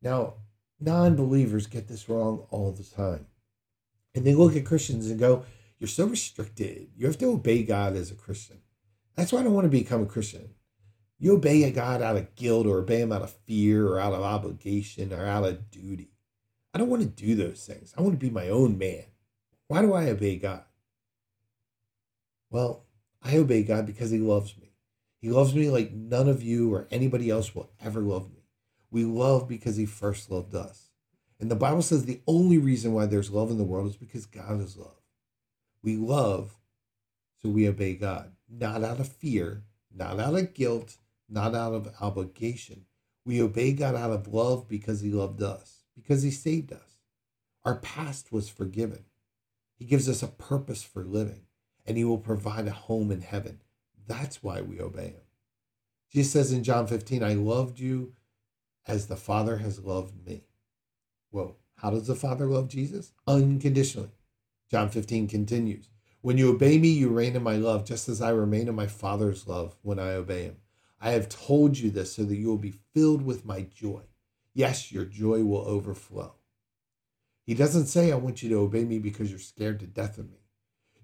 Now, 0.00 0.34
non 0.80 1.14
believers 1.14 1.66
get 1.66 1.88
this 1.88 2.08
wrong 2.08 2.46
all 2.48 2.72
the 2.72 2.84
time. 2.84 3.26
And 4.14 4.24
they 4.24 4.34
look 4.34 4.56
at 4.56 4.64
Christians 4.64 5.10
and 5.10 5.20
go, 5.20 5.44
You're 5.78 5.88
so 5.88 6.06
restricted. 6.06 6.88
You 6.96 7.06
have 7.06 7.18
to 7.18 7.26
obey 7.26 7.64
God 7.64 7.96
as 7.96 8.10
a 8.10 8.14
Christian. 8.14 8.62
That's 9.14 9.30
why 9.30 9.40
I 9.40 9.42
don't 9.42 9.52
want 9.52 9.66
to 9.66 9.68
become 9.68 10.02
a 10.02 10.06
Christian. 10.06 10.54
You 11.18 11.34
obey 11.34 11.64
a 11.64 11.70
God 11.70 12.00
out 12.00 12.16
of 12.16 12.34
guilt 12.34 12.66
or 12.66 12.78
obey 12.78 13.02
him 13.02 13.12
out 13.12 13.20
of 13.20 13.36
fear 13.46 13.86
or 13.86 14.00
out 14.00 14.14
of 14.14 14.22
obligation 14.22 15.12
or 15.12 15.26
out 15.26 15.44
of 15.44 15.70
duty. 15.70 16.12
I 16.72 16.78
don't 16.78 16.88
want 16.88 17.02
to 17.02 17.08
do 17.08 17.34
those 17.34 17.64
things. 17.66 17.92
I 17.96 18.02
want 18.02 18.14
to 18.14 18.26
be 18.26 18.30
my 18.30 18.48
own 18.48 18.78
man. 18.78 19.04
Why 19.66 19.82
do 19.82 19.92
I 19.92 20.08
obey 20.08 20.36
God? 20.36 20.64
Well, 22.50 22.86
I 23.22 23.36
obey 23.36 23.62
God 23.62 23.86
because 23.86 24.10
He 24.10 24.18
loves 24.18 24.56
me. 24.56 24.72
He 25.20 25.30
loves 25.30 25.54
me 25.54 25.68
like 25.68 25.92
none 25.92 26.28
of 26.28 26.42
you 26.42 26.72
or 26.72 26.88
anybody 26.90 27.28
else 27.28 27.54
will 27.54 27.70
ever 27.80 28.00
love 28.00 28.32
me. 28.32 28.44
We 28.90 29.04
love 29.04 29.48
because 29.48 29.76
He 29.76 29.86
first 29.86 30.30
loved 30.30 30.54
us. 30.54 30.90
And 31.40 31.50
the 31.50 31.56
Bible 31.56 31.82
says 31.82 32.04
the 32.04 32.20
only 32.26 32.58
reason 32.58 32.92
why 32.92 33.06
there's 33.06 33.30
love 33.30 33.50
in 33.50 33.58
the 33.58 33.64
world 33.64 33.88
is 33.88 33.96
because 33.96 34.26
God 34.26 34.60
is 34.60 34.76
love. 34.76 35.00
We 35.82 35.96
love, 35.96 36.56
so 37.40 37.48
we 37.48 37.68
obey 37.68 37.94
God, 37.94 38.32
not 38.48 38.84
out 38.84 39.00
of 39.00 39.08
fear, 39.08 39.64
not 39.94 40.20
out 40.20 40.34
of 40.34 40.54
guilt, 40.54 40.98
not 41.28 41.54
out 41.54 41.72
of 41.72 41.94
obligation. 42.00 42.84
We 43.24 43.42
obey 43.42 43.72
God 43.72 43.94
out 43.94 44.10
of 44.10 44.28
love 44.28 44.68
because 44.68 45.00
He 45.00 45.10
loved 45.10 45.42
us 45.42 45.79
because 46.02 46.22
he 46.22 46.30
saved 46.30 46.72
us. 46.72 46.96
Our 47.64 47.76
past 47.76 48.32
was 48.32 48.48
forgiven. 48.48 49.04
He 49.76 49.84
gives 49.84 50.08
us 50.08 50.22
a 50.22 50.28
purpose 50.28 50.82
for 50.82 51.04
living, 51.04 51.42
and 51.86 51.96
he 51.96 52.04
will 52.04 52.18
provide 52.18 52.66
a 52.66 52.72
home 52.72 53.10
in 53.10 53.22
heaven. 53.22 53.60
That's 54.06 54.42
why 54.42 54.60
we 54.60 54.80
obey 54.80 55.08
him. 55.08 55.22
Jesus 56.10 56.32
says 56.32 56.52
in 56.52 56.64
John 56.64 56.86
15, 56.86 57.22
I 57.22 57.34
loved 57.34 57.78
you 57.78 58.14
as 58.86 59.06
the 59.06 59.16
Father 59.16 59.58
has 59.58 59.78
loved 59.78 60.26
me. 60.26 60.44
Well, 61.30 61.58
how 61.76 61.90
does 61.90 62.08
the 62.08 62.14
Father 62.14 62.46
love 62.46 62.68
Jesus? 62.68 63.12
Unconditionally. 63.26 64.10
John 64.70 64.88
15 64.88 65.28
continues 65.28 65.88
When 66.20 66.38
you 66.38 66.50
obey 66.52 66.78
me, 66.78 66.88
you 66.88 67.08
reign 67.08 67.36
in 67.36 67.42
my 67.42 67.56
love, 67.56 67.84
just 67.84 68.08
as 68.08 68.20
I 68.20 68.30
remain 68.30 68.68
in 68.68 68.74
my 68.74 68.86
Father's 68.86 69.46
love 69.46 69.76
when 69.82 69.98
I 69.98 70.10
obey 70.10 70.42
him. 70.44 70.56
I 71.00 71.10
have 71.10 71.28
told 71.28 71.78
you 71.78 71.90
this 71.90 72.14
so 72.14 72.24
that 72.24 72.36
you 72.36 72.48
will 72.48 72.58
be 72.58 72.74
filled 72.92 73.22
with 73.22 73.46
my 73.46 73.62
joy. 73.62 74.02
Yes, 74.52 74.90
your 74.90 75.04
joy 75.04 75.44
will 75.44 75.64
overflow. 75.64 76.34
He 77.44 77.54
doesn't 77.54 77.86
say, 77.86 78.12
I 78.12 78.16
want 78.16 78.42
you 78.42 78.48
to 78.50 78.60
obey 78.60 78.84
me 78.84 78.98
because 78.98 79.30
you're 79.30 79.38
scared 79.38 79.80
to 79.80 79.86
death 79.86 80.18
of 80.18 80.30
me. 80.30 80.38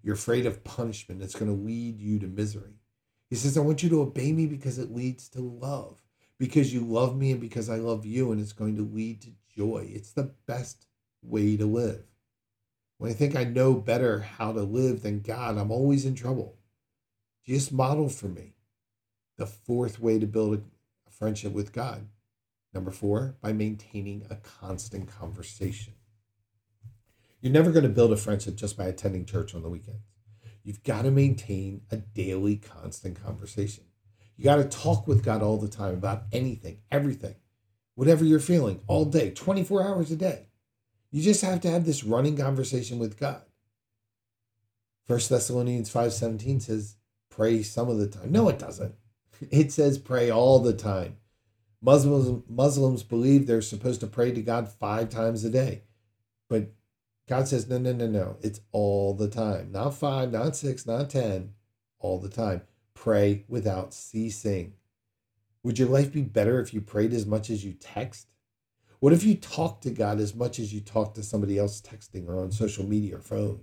You're 0.02 0.14
afraid 0.14 0.46
of 0.46 0.64
punishment 0.64 1.20
that's 1.20 1.34
going 1.34 1.50
to 1.50 1.64
lead 1.64 2.00
you 2.00 2.18
to 2.20 2.26
misery. 2.26 2.80
He 3.28 3.36
says, 3.36 3.56
I 3.56 3.62
want 3.62 3.82
you 3.82 3.88
to 3.90 4.02
obey 4.02 4.32
me 4.32 4.46
because 4.46 4.78
it 4.78 4.94
leads 4.94 5.28
to 5.30 5.40
love, 5.40 6.00
because 6.38 6.72
you 6.72 6.80
love 6.80 7.16
me 7.16 7.32
and 7.32 7.40
because 7.40 7.68
I 7.68 7.76
love 7.76 8.06
you, 8.06 8.30
and 8.30 8.40
it's 8.40 8.52
going 8.52 8.76
to 8.76 8.82
lead 8.82 9.22
to 9.22 9.32
joy. 9.56 9.88
It's 9.92 10.12
the 10.12 10.32
best 10.46 10.86
way 11.22 11.56
to 11.56 11.66
live. 11.66 12.04
When 12.98 13.10
I 13.10 13.14
think 13.14 13.34
I 13.34 13.44
know 13.44 13.74
better 13.74 14.20
how 14.20 14.52
to 14.52 14.62
live 14.62 15.02
than 15.02 15.20
God, 15.20 15.58
I'm 15.58 15.72
always 15.72 16.04
in 16.04 16.14
trouble. 16.14 16.56
Just 17.44 17.72
model 17.72 18.08
for 18.08 18.28
me 18.28 18.54
the 19.36 19.46
fourth 19.46 20.00
way 20.00 20.18
to 20.18 20.26
build 20.26 20.64
a 21.06 21.10
friendship 21.10 21.52
with 21.52 21.72
God 21.72 22.06
Number 22.76 22.90
four, 22.90 23.36
by 23.40 23.54
maintaining 23.54 24.26
a 24.28 24.36
constant 24.36 25.08
conversation. 25.08 25.94
You're 27.40 27.54
never 27.54 27.70
going 27.70 27.84
to 27.84 27.88
build 27.88 28.12
a 28.12 28.18
friendship 28.18 28.54
just 28.54 28.76
by 28.76 28.84
attending 28.84 29.24
church 29.24 29.54
on 29.54 29.62
the 29.62 29.70
weekends. 29.70 30.04
You've 30.62 30.82
got 30.82 31.04
to 31.04 31.10
maintain 31.10 31.80
a 31.90 31.96
daily, 31.96 32.56
constant 32.56 33.22
conversation. 33.24 33.84
You 34.36 34.44
got 34.44 34.56
to 34.56 34.64
talk 34.64 35.08
with 35.08 35.24
God 35.24 35.42
all 35.42 35.56
the 35.56 35.68
time 35.68 35.94
about 35.94 36.24
anything, 36.32 36.80
everything, 36.90 37.36
whatever 37.94 38.26
you're 38.26 38.40
feeling 38.40 38.82
all 38.86 39.06
day, 39.06 39.30
24 39.30 39.82
hours 39.82 40.10
a 40.10 40.16
day. 40.16 40.48
You 41.10 41.22
just 41.22 41.40
have 41.40 41.62
to 41.62 41.70
have 41.70 41.86
this 41.86 42.04
running 42.04 42.36
conversation 42.36 42.98
with 42.98 43.18
God. 43.18 43.40
First 45.06 45.30
Thessalonians 45.30 45.90
5:17 45.90 46.60
says, 46.60 46.96
pray 47.30 47.62
some 47.62 47.88
of 47.88 47.96
the 47.96 48.06
time. 48.06 48.32
No, 48.32 48.50
it 48.50 48.58
doesn't. 48.58 48.94
It 49.50 49.72
says 49.72 49.96
pray 49.96 50.30
all 50.30 50.58
the 50.58 50.74
time. 50.74 51.16
Muslims 51.82 52.42
Muslims 52.48 53.02
believe 53.02 53.46
they're 53.46 53.62
supposed 53.62 54.00
to 54.00 54.06
pray 54.06 54.32
to 54.32 54.42
God 54.42 54.68
five 54.68 55.10
times 55.10 55.44
a 55.44 55.50
day. 55.50 55.82
But 56.48 56.72
God 57.28 57.48
says, 57.48 57.68
no, 57.68 57.78
no, 57.78 57.92
no, 57.92 58.06
no. 58.06 58.36
It's 58.40 58.60
all 58.72 59.14
the 59.14 59.28
time. 59.28 59.72
Not 59.72 59.94
five, 59.94 60.30
not 60.30 60.56
six, 60.56 60.86
not 60.86 61.10
ten, 61.10 61.54
all 61.98 62.18
the 62.20 62.28
time. 62.28 62.62
Pray 62.94 63.44
without 63.48 63.92
ceasing. 63.92 64.74
Would 65.62 65.78
your 65.78 65.88
life 65.88 66.12
be 66.12 66.22
better 66.22 66.60
if 66.60 66.72
you 66.72 66.80
prayed 66.80 67.12
as 67.12 67.26
much 67.26 67.50
as 67.50 67.64
you 67.64 67.72
text? 67.72 68.28
What 69.00 69.12
if 69.12 69.24
you 69.24 69.34
talk 69.34 69.80
to 69.82 69.90
God 69.90 70.20
as 70.20 70.34
much 70.34 70.58
as 70.58 70.72
you 70.72 70.80
talk 70.80 71.14
to 71.14 71.22
somebody 71.22 71.58
else 71.58 71.80
texting 71.82 72.28
or 72.28 72.38
on 72.38 72.52
social 72.52 72.84
media 72.84 73.16
or 73.16 73.20
phone? 73.20 73.60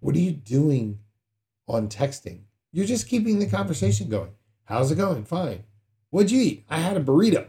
What 0.00 0.16
are 0.16 0.20
you 0.20 0.32
doing 0.32 0.98
on 1.68 1.88
texting? 1.88 2.40
You're 2.72 2.86
just 2.86 3.08
keeping 3.08 3.38
the 3.38 3.46
conversation 3.46 4.08
going. 4.08 4.32
How's 4.64 4.90
it 4.90 4.96
going? 4.96 5.24
Fine. 5.24 5.64
What'd 6.10 6.32
you 6.32 6.40
eat? 6.40 6.66
I 6.68 6.78
had 6.78 6.96
a 6.96 7.02
burrito. 7.02 7.46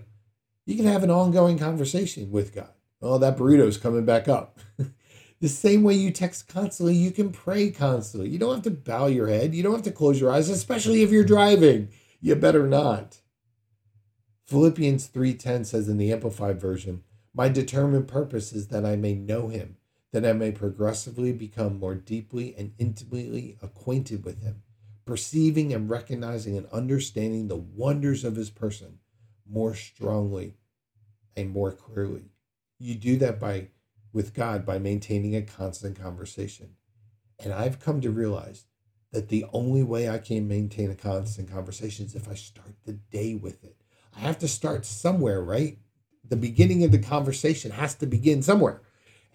You 0.65 0.75
can 0.75 0.85
have 0.85 1.03
an 1.03 1.09
ongoing 1.09 1.57
conversation 1.57 2.31
with 2.31 2.53
God. 2.53 2.69
Oh, 3.01 3.17
that 3.17 3.37
burrito's 3.37 3.77
coming 3.77 4.05
back 4.05 4.27
up. 4.27 4.59
the 5.39 5.49
same 5.49 5.81
way 5.81 5.95
you 5.95 6.11
text 6.11 6.47
constantly, 6.47 6.93
you 6.93 7.09
can 7.09 7.31
pray 7.31 7.71
constantly. 7.71 8.29
You 8.29 8.37
don't 8.37 8.53
have 8.53 8.63
to 8.63 8.71
bow 8.71 9.07
your 9.07 9.27
head. 9.27 9.55
You 9.55 9.63
don't 9.63 9.73
have 9.73 9.81
to 9.83 9.91
close 9.91 10.21
your 10.21 10.31
eyes, 10.31 10.49
especially 10.49 11.01
if 11.01 11.09
you're 11.09 11.23
driving. 11.23 11.89
You 12.19 12.35
better 12.35 12.67
not. 12.67 13.21
Philippians 14.45 15.07
3:10 15.07 15.65
says 15.65 15.89
in 15.89 15.97
the 15.97 16.11
amplified 16.11 16.61
version, 16.61 17.03
"My 17.33 17.49
determined 17.49 18.07
purpose 18.07 18.53
is 18.53 18.67
that 18.67 18.85
I 18.85 18.95
may 18.95 19.15
know 19.15 19.47
him, 19.47 19.77
that 20.11 20.25
I 20.25 20.33
may 20.33 20.51
progressively 20.51 21.31
become 21.31 21.79
more 21.79 21.95
deeply 21.95 22.53
and 22.55 22.73
intimately 22.77 23.57
acquainted 23.61 24.23
with 24.23 24.41
him." 24.41 24.61
Perceiving 25.05 25.73
and 25.73 25.89
recognizing 25.89 26.57
and 26.57 26.67
understanding 26.67 27.47
the 27.47 27.55
wonders 27.55 28.23
of 28.23 28.35
his 28.35 28.49
person 28.49 28.99
more 29.49 29.75
strongly 29.75 30.55
and 31.35 31.49
more 31.49 31.71
clearly. 31.71 32.31
You 32.79 32.95
do 32.95 33.17
that 33.17 33.39
by 33.39 33.69
with 34.13 34.33
God 34.33 34.65
by 34.65 34.77
maintaining 34.77 35.35
a 35.35 35.41
constant 35.41 35.99
conversation. 35.99 36.75
And 37.39 37.53
I've 37.53 37.79
come 37.79 38.01
to 38.01 38.11
realize 38.11 38.65
that 39.11 39.29
the 39.29 39.45
only 39.53 39.83
way 39.83 40.09
I 40.09 40.17
can 40.17 40.47
maintain 40.47 40.91
a 40.91 40.95
constant 40.95 41.51
conversation 41.51 42.05
is 42.05 42.15
if 42.15 42.29
I 42.29 42.35
start 42.35 42.75
the 42.85 42.93
day 42.93 43.35
with 43.35 43.63
it. 43.63 43.75
I 44.15 44.19
have 44.19 44.39
to 44.39 44.47
start 44.47 44.85
somewhere, 44.85 45.41
right? 45.41 45.77
The 46.27 46.35
beginning 46.35 46.83
of 46.83 46.91
the 46.91 46.99
conversation 46.99 47.71
has 47.71 47.95
to 47.95 48.05
begin 48.05 48.41
somewhere. 48.41 48.81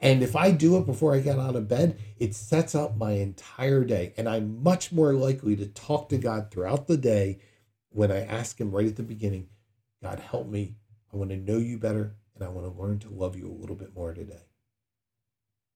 And 0.01 0.23
if 0.23 0.37
I 0.37 0.51
do 0.51 0.77
it 0.77 0.87
before 0.87 1.15
I 1.15 1.21
get 1.21 1.39
out 1.39 1.57
of 1.57 1.69
bed, 1.69 1.99
it 2.19 2.35
sets 2.35 2.75
up 2.75 2.97
my 2.97 3.13
entire 3.13 3.83
day. 3.85 4.13
And 4.17 4.29
I'm 4.29 4.63
much 4.63 4.93
more 4.93 5.15
likely 5.15 5.57
to 5.57 5.67
talk 5.67 6.09
to 6.11 6.19
God 6.19 6.51
throughout 6.51 6.87
the 6.87 6.99
day 6.99 7.39
when 7.89 8.13
I 8.13 8.21
ask 8.21 8.61
Him 8.61 8.71
right 8.71 8.87
at 8.87 8.97
the 8.97 9.03
beginning, 9.03 9.49
God, 10.03 10.21
help 10.21 10.49
me. 10.49 10.77
I 11.13 11.17
want 11.17 11.31
to 11.31 11.37
know 11.37 11.59
you 11.59 11.79
better 11.79 12.15
and 12.35 12.45
I 12.45 12.49
want 12.49 12.67
to 12.67 12.81
learn 12.81 12.99
to 13.01 13.09
love 13.09 13.37
you 13.37 13.51
a 13.51 13.59
little 13.59 13.77
bit 13.77 13.95
more 13.95 14.13
today. 14.13 14.51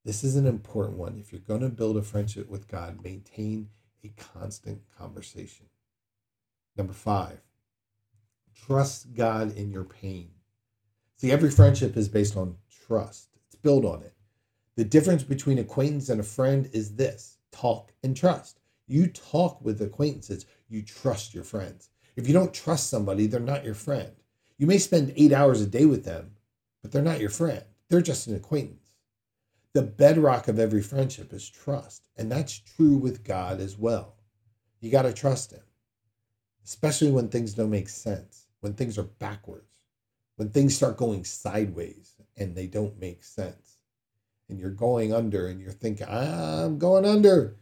This 0.04 0.22
is 0.22 0.36
an 0.36 0.46
important 0.46 0.98
one. 0.98 1.18
If 1.18 1.32
you're 1.32 1.40
going 1.40 1.62
to 1.62 1.68
build 1.68 1.96
a 1.96 2.02
friendship 2.02 2.48
with 2.48 2.68
God, 2.68 3.02
maintain 3.02 3.68
a 4.04 4.08
constant 4.08 4.82
conversation. 4.98 5.66
Number 6.76 6.92
five, 6.92 7.40
trust 8.54 9.14
God 9.14 9.56
in 9.56 9.70
your 9.70 9.84
pain. 9.84 10.30
See, 11.16 11.30
every 11.30 11.50
friendship 11.50 11.96
is 11.96 12.08
based 12.08 12.36
on 12.36 12.56
trust, 12.86 13.29
it's 13.60 13.62
built 13.62 13.84
on 13.84 14.02
it. 14.02 14.14
The 14.76 14.84
difference 14.84 15.22
between 15.22 15.58
acquaintance 15.58 16.08
and 16.08 16.20
a 16.20 16.24
friend 16.24 16.70
is 16.72 16.94
this 16.94 17.36
talk 17.52 17.92
and 18.02 18.16
trust. 18.16 18.60
You 18.86 19.06
talk 19.06 19.62
with 19.62 19.82
acquaintances, 19.82 20.46
you 20.68 20.82
trust 20.82 21.34
your 21.34 21.44
friends. 21.44 21.90
If 22.16 22.26
you 22.26 22.32
don't 22.32 22.54
trust 22.54 22.88
somebody, 22.88 23.26
they're 23.26 23.40
not 23.40 23.64
your 23.64 23.74
friend. 23.74 24.12
You 24.56 24.66
may 24.66 24.78
spend 24.78 25.12
eight 25.16 25.32
hours 25.32 25.60
a 25.60 25.66
day 25.66 25.84
with 25.84 26.04
them, 26.04 26.36
but 26.80 26.90
they're 26.90 27.02
not 27.02 27.20
your 27.20 27.30
friend. 27.30 27.62
They're 27.88 28.00
just 28.00 28.28
an 28.28 28.36
acquaintance. 28.36 28.92
The 29.74 29.82
bedrock 29.82 30.48
of 30.48 30.58
every 30.58 30.82
friendship 30.82 31.32
is 31.32 31.48
trust, 31.48 32.08
and 32.16 32.32
that's 32.32 32.58
true 32.58 32.96
with 32.96 33.24
God 33.24 33.60
as 33.60 33.76
well. 33.76 34.16
You 34.80 34.90
got 34.90 35.02
to 35.02 35.12
trust 35.12 35.52
Him, 35.52 35.64
especially 36.64 37.10
when 37.10 37.28
things 37.28 37.54
don't 37.54 37.70
make 37.70 37.88
sense, 37.88 38.46
when 38.60 38.74
things 38.74 38.96
are 38.96 39.04
backwards, 39.04 39.80
when 40.36 40.48
things 40.48 40.74
start 40.74 40.96
going 40.96 41.24
sideways 41.24 42.14
and 42.36 42.54
they 42.54 42.66
don't 42.66 43.00
make 43.00 43.24
sense, 43.24 43.78
and 44.48 44.58
you're 44.58 44.70
going 44.70 45.12
under 45.12 45.46
and 45.46 45.60
you're 45.60 45.72
thinking, 45.72 46.08
I'm 46.08 46.78
going 46.78 47.04
under. 47.04 47.56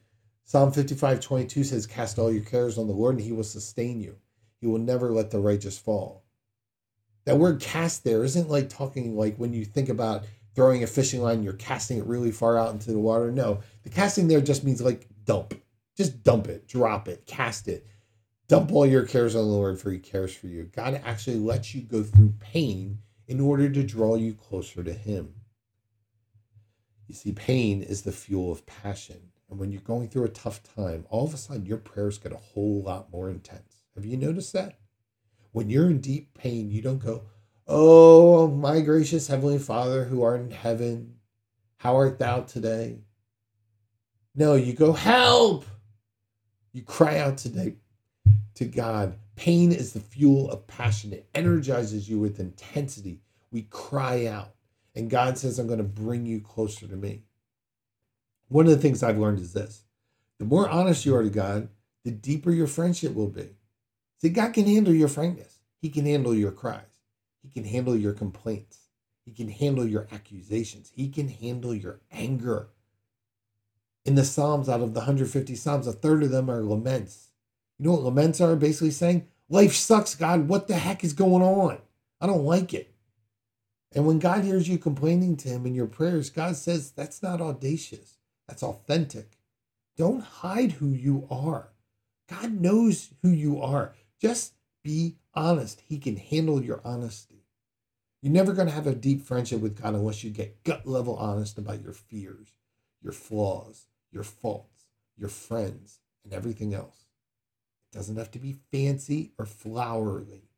Psalm 0.45 0.73
55 0.73 1.21
22 1.21 1.65
says, 1.65 1.87
Cast 1.87 2.19
all 2.19 2.33
your 2.33 2.45
cares 2.45 2.79
on 2.79 2.87
the 2.87 2.95
Lord, 2.95 3.17
and 3.17 3.25
He 3.25 3.33
will 3.33 3.45
sustain 3.45 4.01
you. 4.01 4.17
He 4.61 4.67
will 4.67 4.79
never 4.79 5.11
let 5.11 5.31
the 5.31 5.41
righteous 5.41 5.79
fall. 5.79 6.25
That 7.27 7.37
word 7.37 7.61
cast 7.61 8.05
there 8.05 8.25
isn't 8.25 8.49
like 8.49 8.71
talking 8.71 9.15
like 9.15 9.37
when 9.37 9.53
you 9.53 9.65
think 9.67 9.91
about 9.91 10.25
throwing 10.55 10.83
a 10.83 10.87
fishing 10.87 11.23
line, 11.23 11.43
you're 11.43 11.53
casting 11.53 11.99
it 11.99 12.07
really 12.07 12.33
far 12.33 12.59
out 12.59 12.73
into 12.73 12.91
the 12.91 12.99
water. 12.99 13.31
No, 13.31 13.61
the 13.83 13.91
casting 13.91 14.29
there 14.29 14.41
just 14.41 14.65
means 14.65 14.81
like 14.81 15.07
dump. 15.25 15.55
Just 15.97 16.23
dump 16.23 16.49
it, 16.49 16.67
drop 16.67 17.07
it, 17.09 17.27
cast 17.27 17.69
it. 17.69 17.87
Dump 18.49 18.73
all 18.73 18.87
your 18.87 19.05
cares 19.05 19.37
on 19.37 19.43
the 19.43 19.49
Lord, 19.49 19.79
for 19.79 19.91
He 19.91 19.99
cares 19.99 20.35
for 20.35 20.47
you. 20.47 20.65
God 20.75 21.01
actually 21.05 21.37
lets 21.37 21.75
you 21.75 21.83
go 21.83 22.03
through 22.03 22.33
pain 22.41 22.99
in 23.29 23.41
order 23.41 23.69
to 23.69 23.85
draw 23.85 24.17
you 24.17 24.33
closer 24.35 24.83
to 24.83 24.93
Him. 24.93 25.35
You 27.07 27.15
see, 27.15 27.33
pain 27.33 27.83
is 27.83 28.03
the 28.03 28.13
fuel 28.13 28.51
of 28.51 28.67
passion. 28.67 29.31
And 29.51 29.59
when 29.59 29.71
you're 29.71 29.81
going 29.83 30.09
through 30.09 30.25
a 30.25 30.31
tough 30.31 30.63
time, 30.75 31.07
all 31.11 31.27
of 31.27 31.35
a 31.35 31.37
sudden 31.37 31.67
your 31.67 31.79
prayers 31.79 32.19
get 32.19 32.33
a 32.33 32.37
whole 32.37 32.83
lot 32.83 33.13
more 33.13 33.31
intense. 33.31 33.85
Have 33.95 34.05
you 34.05 34.17
noticed 34.17 34.53
that? 34.55 34.79
When 35.53 35.71
you're 35.71 35.91
in 35.91 36.01
deep 36.01 36.35
pain, 36.35 36.71
you 36.71 36.83
don't 36.83 36.99
go, 36.99 37.23
Oh, 37.67 38.49
my 38.49 38.81
gracious 38.81 39.29
Heavenly 39.29 39.59
Father 39.59 40.05
who 40.05 40.23
art 40.23 40.41
in 40.41 40.51
heaven, 40.51 41.15
how 41.79 41.97
art 41.97 42.19
thou 42.19 42.41
today? 42.41 42.99
No, 44.35 44.55
you 44.55 44.73
go, 44.73 44.93
Help! 44.93 45.65
You 46.73 46.83
cry 46.83 47.19
out 47.19 47.39
today 47.39 47.77
to 48.55 48.65
God. 48.67 49.19
Pain 49.39 49.71
is 49.71 49.93
the 49.93 50.01
fuel 50.01 50.51
of 50.51 50.67
passion, 50.67 51.13
it 51.13 51.29
energizes 51.33 52.09
you 52.11 52.19
with 52.19 52.41
intensity. 52.41 53.21
We 53.53 53.63
cry 53.71 54.27
out, 54.27 54.57
and 54.97 55.09
God 55.09 55.39
says, 55.39 55.61
I'm 55.61 55.69
going 55.69 55.79
to 55.79 55.85
bring 55.85 56.27
you 56.27 56.41
closer 56.41 56.89
to 56.89 56.97
me. 56.97 57.23
One 58.49 58.67
of 58.67 58.73
the 58.73 58.79
things 58.79 59.01
I've 59.01 59.17
learned 59.17 59.39
is 59.39 59.53
this 59.53 59.85
the 60.39 60.45
more 60.45 60.69
honest 60.69 61.07
you 61.07 61.15
are 61.15 61.23
to 61.23 61.31
God, 61.31 61.69
the 62.05 62.11
deeper 62.11 62.51
your 62.51 62.67
friendship 62.67 63.15
will 63.15 63.29
be. 63.29 63.51
See, 64.21 64.31
God 64.31 64.55
can 64.55 64.67
handle 64.67 64.93
your 64.93 65.07
frankness. 65.07 65.61
He 65.81 65.89
can 65.89 66.05
handle 66.05 66.35
your 66.35 66.51
cries. 66.51 66.83
He 67.41 67.49
can 67.49 67.63
handle 67.63 67.97
your 67.97 68.15
complaints. 68.15 68.89
He 69.25 69.31
can 69.31 69.49
handle 69.49 69.87
your 69.87 70.09
accusations. 70.11 70.91
He 70.97 71.09
can 71.11 71.29
handle 71.29 71.77
your 71.77 72.01
anger. 72.11 72.71
In 74.05 74.17
the 74.17 74.25
Psalms, 74.25 74.69
out 74.69 74.81
of 74.81 74.95
the 74.95 75.01
150 75.01 75.55
Psalms, 75.55 75.87
a 75.87 75.93
third 75.93 76.25
of 76.25 76.31
them 76.31 76.51
are 76.51 76.65
laments. 76.65 77.28
You 77.79 77.87
know 77.87 77.93
what 77.93 78.03
laments 78.03 78.41
are 78.41 78.57
basically 78.57 78.91
saying? 78.91 79.29
Life 79.49 79.75
sucks, 79.75 80.15
God. 80.15 80.49
What 80.49 80.69
the 80.69 80.75
heck 80.75 81.05
is 81.05 81.13
going 81.13 81.43
on? 81.43 81.79
I 82.21 82.27
don't 82.27 82.45
like 82.45 82.75
it. 82.75 82.93
And 83.95 84.07
when 84.07 84.19
God 84.19 84.45
hears 84.45 84.69
you 84.69 84.79
complaining 84.79 85.37
to 85.39 85.49
Him 85.49 85.65
in 85.65 85.75
your 85.75 85.87
prayers, 85.87 86.31
God 86.31 86.57
says 86.57 86.91
that's 86.91 87.23
not 87.23 87.41
audacious, 87.41 88.19
that's 88.47 88.63
authentic. 88.63 89.39
Don't 89.97 90.23
hide 90.23 90.73
who 90.73 90.91
you 90.91 91.27
are. 91.31 91.71
God 92.29 92.61
knows 92.61 93.11
who 93.23 93.31
you 93.31 93.61
are. 93.61 93.95
Just 94.21 94.55
be 94.85 95.17
honest. 95.35 95.83
He 95.89 95.99
can 95.99 96.17
handle 96.17 96.63
your 96.63 96.81
honesty. 96.85 97.47
You're 98.21 98.33
never 98.33 98.53
going 98.53 98.69
to 98.69 98.75
have 98.75 98.87
a 98.87 98.95
deep 98.95 99.23
friendship 99.23 99.61
with 99.61 99.81
God 99.81 99.95
unless 99.95 100.23
you 100.23 100.31
get 100.31 100.63
gut 100.65 100.87
level 100.87 101.17
honest 101.17 101.59
about 101.59 101.83
your 101.83 101.93
fears, 101.93 102.53
your 103.03 103.13
flaws, 103.13 103.87
your 104.13 104.25
faults, 104.25 104.85
your 105.17 105.29
friends, 105.29 106.01
and 106.25 106.33
everything 106.33 106.75
else. 106.75 107.08
Doesn't 107.93 108.17
have 108.17 108.31
to 108.33 108.39
be 108.39 108.57
fancy 108.71 109.33
or 109.39 109.47
flowery. 109.47 110.51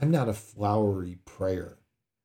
I'm 0.00 0.10
not 0.10 0.28
a 0.28 0.34
flowery 0.34 1.18
prayer, 1.24 1.78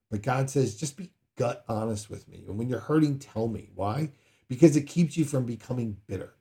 but 0.10 0.22
God 0.22 0.50
says 0.50 0.76
just 0.76 0.98
be 0.98 1.12
gut 1.38 1.63
honest 1.67 2.10
with 2.10 2.28
me. 2.28 2.44
And 2.48 2.58
when 2.58 2.70
you're 2.70 2.80
hurting, 2.80 3.20
tell 3.20 3.48
me. 3.48 3.70
Why? 3.74 4.12
Because 4.48 4.76
it 4.76 4.82
keeps 4.84 5.17
you 5.17 5.26
from 5.26 5.46
becoming 5.46 5.98
bitter. 6.08 6.36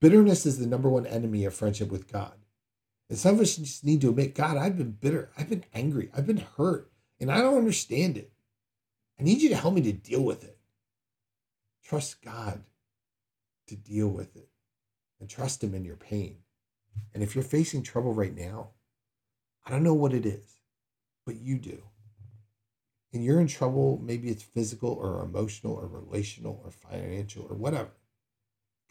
Bitterness 0.00 0.46
is 0.46 0.58
the 0.58 0.66
number 0.66 0.88
one 0.88 1.06
enemy 1.06 1.44
of 1.44 1.54
friendship 1.54 1.90
with 1.90 2.10
God. 2.10 2.32
And 3.08 3.18
some 3.18 3.34
of 3.34 3.40
us 3.40 3.56
just 3.56 3.84
need 3.84 4.00
to 4.00 4.10
admit, 4.10 4.34
God, 4.34 4.56
I've 4.56 4.76
been 4.76 4.92
bitter. 4.92 5.30
I've 5.36 5.48
been 5.48 5.64
angry. 5.74 6.10
I've 6.14 6.26
been 6.26 6.44
hurt. 6.56 6.90
And 7.20 7.30
I 7.30 7.40
don't 7.40 7.58
understand 7.58 8.16
it. 8.16 8.32
I 9.18 9.22
need 9.22 9.40
you 9.40 9.48
to 9.50 9.56
help 9.56 9.74
me 9.74 9.82
to 9.82 9.92
deal 9.92 10.22
with 10.22 10.44
it. 10.44 10.58
Trust 11.84 12.22
God 12.22 12.62
to 13.68 13.76
deal 13.76 14.08
with 14.08 14.36
it 14.36 14.48
and 15.20 15.28
trust 15.28 15.62
Him 15.62 15.74
in 15.74 15.84
your 15.84 15.96
pain. 15.96 16.38
And 17.14 17.22
if 17.22 17.34
you're 17.34 17.44
facing 17.44 17.82
trouble 17.82 18.12
right 18.12 18.34
now, 18.34 18.70
I 19.64 19.70
don't 19.70 19.82
know 19.82 19.94
what 19.94 20.12
it 20.12 20.26
is, 20.26 20.60
but 21.24 21.36
you 21.36 21.58
do. 21.58 21.82
And 23.12 23.24
you're 23.24 23.40
in 23.40 23.46
trouble, 23.46 23.98
maybe 24.02 24.28
it's 24.28 24.42
physical 24.42 24.90
or 24.90 25.22
emotional 25.22 25.74
or 25.74 25.86
relational 25.86 26.60
or 26.62 26.70
financial 26.70 27.46
or 27.48 27.56
whatever. 27.56 27.90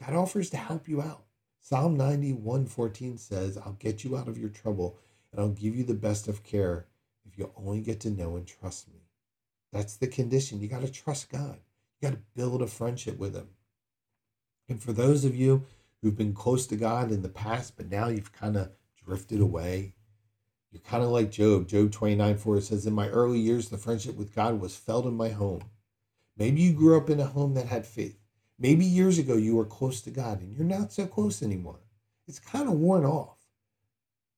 God 0.04 0.16
offers 0.16 0.50
to 0.50 0.58
help 0.58 0.88
you 0.88 1.02
out. 1.02 1.26
Psalm 1.60 1.98
91:14 1.98 3.20
says, 3.20 3.58
I'll 3.58 3.74
get 3.74 4.04
you 4.04 4.18
out 4.18 4.28
of 4.28 4.38
your 4.38 4.50
trouble 4.50 4.98
and 5.32 5.42
I'll 5.42 5.50
give 5.50 5.76
you 5.76 5.84
the 5.84 5.94
best 5.94 6.28
of 6.28 6.44
care 6.44 6.88
if 7.26 7.38
you 7.38 7.52
only 7.56 7.82
get 7.82 8.00
to 8.02 8.10
know 8.10 8.36
and 8.36 8.46
trust 8.46 8.88
me. 8.88 9.02
That's 9.72 9.96
the 9.96 10.08
condition. 10.08 10.60
You 10.60 10.68
got 10.68 10.82
to 10.82 10.92
trust 10.92 11.30
God. 11.30 11.60
You 12.00 12.10
got 12.10 12.16
to 12.16 12.24
build 12.36 12.62
a 12.62 12.68
friendship 12.68 13.18
with 13.18 13.36
him. 13.36 13.50
And 14.70 14.82
for 14.82 14.94
those 14.94 15.26
of 15.26 15.36
you 15.36 15.66
who've 16.02 16.18
been 16.18 16.34
close 16.34 16.68
to 16.68 16.76
God 16.76 17.12
in 17.12 17.22
the 17.22 17.30
past, 17.30 17.78
but 17.78 17.90
now 17.90 18.08
you've 18.08 18.32
kind 18.32 18.58
of 18.58 18.72
drifted 19.06 19.40
away, 19.40 19.94
you're 20.72 20.82
kind 20.82 21.04
of 21.04 21.10
like 21.10 21.32
Job. 21.32 21.68
Job 21.68 21.92
29 21.92 22.38
4 22.38 22.62
says, 22.62 22.86
In 22.86 22.94
my 22.94 23.08
early 23.08 23.40
years, 23.40 23.70
the 23.70 23.78
friendship 23.78 24.16
with 24.16 24.36
God 24.36 24.60
was 24.60 24.76
felt 24.76 25.06
in 25.06 25.16
my 25.16 25.30
home. 25.30 25.64
Maybe 26.38 26.62
you 26.62 26.74
grew 26.74 26.98
up 26.98 27.10
in 27.10 27.22
a 27.22 27.26
home 27.26 27.54
that 27.54 27.68
had 27.68 27.88
faith. 27.88 28.20
Maybe 28.60 28.84
years 28.84 29.18
ago 29.18 29.36
you 29.36 29.56
were 29.56 29.66
close 29.66 30.02
to 30.02 30.12
God 30.12 30.42
and 30.42 30.54
you're 30.54 30.66
not 30.66 30.92
so 30.92 31.06
close 31.06 31.42
anymore. 31.42 31.80
It's 32.28 32.40
kind 32.40 32.68
of 32.68 32.76
worn 32.76 33.06
off. 33.06 33.38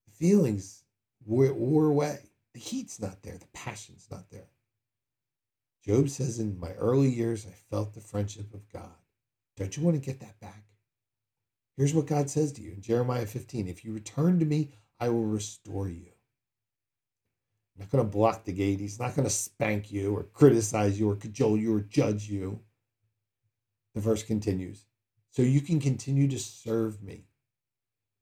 The 0.05 0.11
feelings 0.11 0.83
wore, 1.25 1.51
wore 1.53 1.87
away. 1.87 2.19
The 2.53 2.59
heat's 2.59 2.99
not 2.99 3.23
there. 3.23 3.37
The 3.37 3.47
passion's 3.53 4.07
not 4.11 4.29
there. 4.29 4.49
Job 5.83 6.09
says, 6.09 6.37
In 6.37 6.59
my 6.59 6.73
early 6.73 7.09
years, 7.09 7.47
I 7.47 7.53
felt 7.71 7.93
the 7.93 8.01
friendship 8.01 8.53
of 8.53 8.71
God. 8.71 8.93
Don't 9.55 9.75
you 9.75 9.83
want 9.83 9.95
to 9.95 10.05
get 10.05 10.19
that 10.19 10.39
back? 10.39 10.65
Here's 11.77 11.93
what 11.93 12.07
God 12.07 12.29
says 12.29 12.51
to 12.53 12.61
you 12.61 12.71
in 12.71 12.81
Jeremiah 12.81 13.27
15 13.27 13.67
If 13.67 13.85
you 13.85 13.93
return 13.93 14.39
to 14.39 14.45
me, 14.45 14.71
I 14.99 15.09
will 15.09 15.25
restore 15.25 15.87
you. 15.87 16.11
I'm 17.75 17.81
not 17.81 17.91
going 17.91 18.03
to 18.03 18.09
block 18.09 18.43
the 18.43 18.51
gate. 18.51 18.79
He's 18.79 18.99
not 18.99 19.15
going 19.15 19.27
to 19.27 19.33
spank 19.33 19.91
you 19.91 20.15
or 20.15 20.23
criticize 20.23 20.99
you 20.99 21.11
or 21.11 21.15
cajole 21.15 21.57
you 21.57 21.75
or 21.75 21.81
judge 21.81 22.27
you. 22.27 22.61
The 23.93 24.01
verse 24.01 24.23
continues 24.23 24.85
So 25.29 25.43
you 25.43 25.61
can 25.61 25.79
continue 25.79 26.27
to 26.27 26.39
serve 26.39 27.03
me. 27.03 27.25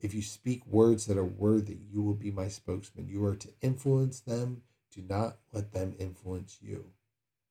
If 0.02 0.14
you 0.14 0.22
speak 0.22 0.66
words 0.68 1.06
that 1.06 1.18
are 1.18 1.24
worthy, 1.24 1.78
you 1.90 2.02
will 2.02 2.14
be 2.14 2.32
my 2.32 2.50
spokesman. 2.50 3.08
You 3.08 3.24
are 3.26 3.38
to 3.38 3.50
influence 3.62 4.20
them, 4.20 4.64
do 4.94 5.02
not 5.02 5.38
let 5.54 5.72
them 5.72 5.96
influence 5.98 6.58
you. 6.62 6.92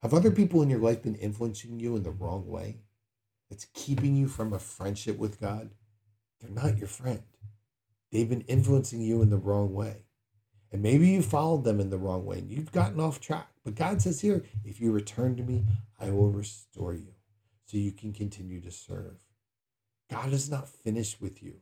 Have 0.03 0.13
other 0.13 0.29
hmm. 0.29 0.35
people 0.35 0.61
in 0.61 0.69
your 0.69 0.79
life 0.79 1.01
been 1.01 1.15
influencing 1.15 1.79
you 1.79 1.95
in 1.95 2.03
the 2.03 2.11
wrong 2.11 2.47
way? 2.47 2.77
That's 3.49 3.65
keeping 3.73 4.15
you 4.15 4.27
from 4.27 4.53
a 4.53 4.59
friendship 4.59 5.17
with 5.17 5.39
God? 5.41 5.71
They're 6.45 6.63
not 6.63 6.77
your 6.77 6.87
friend. 6.87 7.23
They've 8.11 8.29
been 8.29 8.41
influencing 8.41 9.01
you 9.01 9.21
in 9.21 9.29
the 9.29 9.37
wrong 9.37 9.73
way. 9.73 10.03
And 10.71 10.81
maybe 10.81 11.07
you 11.07 11.21
followed 11.21 11.63
them 11.63 11.79
in 11.79 11.89
the 11.89 11.97
wrong 11.97 12.25
way 12.25 12.39
and 12.39 12.49
you've 12.49 12.71
gotten 12.71 12.99
off 12.99 13.19
track. 13.19 13.47
But 13.63 13.75
God 13.75 14.01
says 14.01 14.21
here, 14.21 14.43
if 14.63 14.79
you 14.79 14.91
return 14.91 15.35
to 15.37 15.43
me, 15.43 15.65
I 15.99 16.11
will 16.11 16.29
restore 16.29 16.93
you 16.93 17.13
so 17.65 17.77
you 17.77 17.91
can 17.91 18.13
continue 18.13 18.61
to 18.61 18.71
serve. 18.71 19.17
God 20.09 20.33
is 20.33 20.49
not 20.49 20.69
finished 20.69 21.21
with 21.21 21.41
you. 21.41 21.55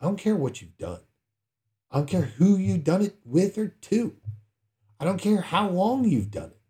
I 0.00 0.04
don't 0.04 0.18
care 0.18 0.36
what 0.36 0.62
you've 0.62 0.78
done. 0.78 1.00
I 1.90 1.98
don't 1.98 2.08
care 2.08 2.22
who 2.22 2.56
you've 2.56 2.84
done 2.84 3.02
it 3.02 3.16
with 3.24 3.58
or 3.58 3.68
to. 3.68 4.16
I 5.00 5.04
don't 5.04 5.20
care 5.20 5.40
how 5.40 5.68
long 5.68 6.04
you've 6.04 6.30
done 6.30 6.50
it. 6.50 6.60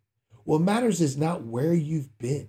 What 0.44 0.60
matters 0.60 1.00
is 1.00 1.16
not 1.16 1.44
where 1.44 1.74
you've 1.74 2.16
been, 2.18 2.48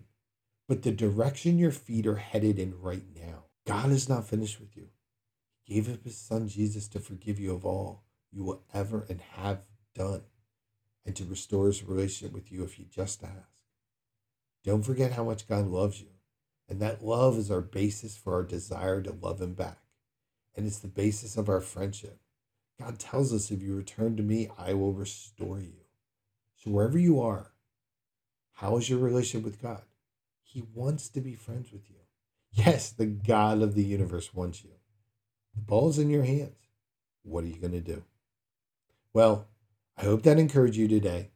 but 0.67 0.83
the 0.83 0.91
direction 0.91 1.59
your 1.59 1.71
feet 1.71 2.07
are 2.07 2.15
headed 2.15 2.57
in 2.57 2.79
right 2.79 3.03
now. 3.15 3.38
God 3.69 3.91
is 3.91 4.09
not 4.09 4.27
finished 4.27 4.59
with 4.59 4.75
you. 4.75 4.87
He 5.61 5.75
gave 5.75 5.93
up 5.93 6.03
his 6.03 6.17
son 6.17 6.47
Jesus 6.47 6.87
to 6.89 6.99
forgive 6.99 7.39
you 7.39 7.53
of 7.53 7.65
all 7.65 8.03
you 8.31 8.43
will 8.43 8.63
ever 8.73 9.05
and 9.07 9.21
have 9.21 9.67
done 9.93 10.23
and 11.05 11.15
to 11.15 11.23
restore 11.23 11.67
his 11.67 11.83
relationship 11.83 12.33
with 12.33 12.51
you 12.51 12.63
if 12.63 12.79
you 12.79 12.85
just 12.85 13.23
ask. 13.23 13.49
Don't 14.63 14.83
forget 14.83 15.11
how 15.11 15.23
much 15.23 15.47
God 15.47 15.67
loves 15.67 16.01
you. 16.01 16.07
And 16.67 16.79
that 16.81 17.03
love 17.03 17.37
is 17.37 17.51
our 17.51 17.61
basis 17.61 18.17
for 18.17 18.33
our 18.33 18.43
desire 18.43 19.01
to 19.03 19.11
love 19.11 19.39
him 19.39 19.53
back. 19.53 19.77
And 20.55 20.65
it's 20.65 20.79
the 20.79 20.87
basis 20.87 21.37
of 21.37 21.47
our 21.47 21.61
friendship. 21.61 22.19
God 22.79 22.97
tells 22.97 23.31
us, 23.33 23.51
if 23.51 23.61
you 23.61 23.75
return 23.75 24.17
to 24.17 24.23
me, 24.23 24.49
I 24.57 24.73
will 24.73 24.93
restore 24.93 25.59
you. 25.59 25.85
So 26.55 26.71
wherever 26.71 26.97
you 26.97 27.21
are, 27.21 27.51
how 28.53 28.77
is 28.77 28.89
your 28.89 28.99
relationship 28.99 29.45
with 29.45 29.61
God? 29.61 29.83
He 30.41 30.63
wants 30.73 31.09
to 31.09 31.21
be 31.21 31.35
friends 31.35 31.71
with 31.71 31.89
you. 31.89 31.98
Yes, 32.51 32.91
the 32.91 33.05
God 33.05 33.61
of 33.61 33.75
the 33.75 33.83
universe 33.83 34.33
wants 34.33 34.63
you. 34.63 34.71
The 35.55 35.61
ball's 35.61 35.99
in 35.99 36.09
your 36.09 36.23
hands. 36.23 36.55
What 37.23 37.43
are 37.43 37.47
you 37.47 37.59
going 37.59 37.73
to 37.73 37.79
do? 37.79 38.03
Well, 39.13 39.47
I 39.97 40.03
hope 40.03 40.23
that 40.23 40.39
encouraged 40.39 40.77
you 40.77 40.87
today. 40.87 41.31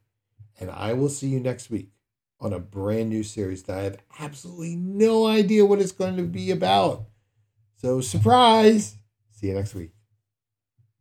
And 0.60 0.70
I 0.70 0.92
will 0.92 1.08
see 1.08 1.28
you 1.28 1.40
next 1.40 1.70
week 1.70 1.90
on 2.40 2.52
a 2.52 2.58
brand 2.58 3.10
new 3.10 3.22
series 3.22 3.62
that 3.64 3.78
I 3.78 3.82
have 3.82 3.98
absolutely 4.20 4.76
no 4.76 5.26
idea 5.26 5.64
what 5.64 5.80
it's 5.80 5.92
going 5.92 6.16
to 6.16 6.22
be 6.22 6.50
about. 6.50 7.06
So, 7.76 8.00
surprise! 8.00 8.96
See 9.30 9.48
you 9.48 9.54
next 9.54 9.74
week. 9.74 9.90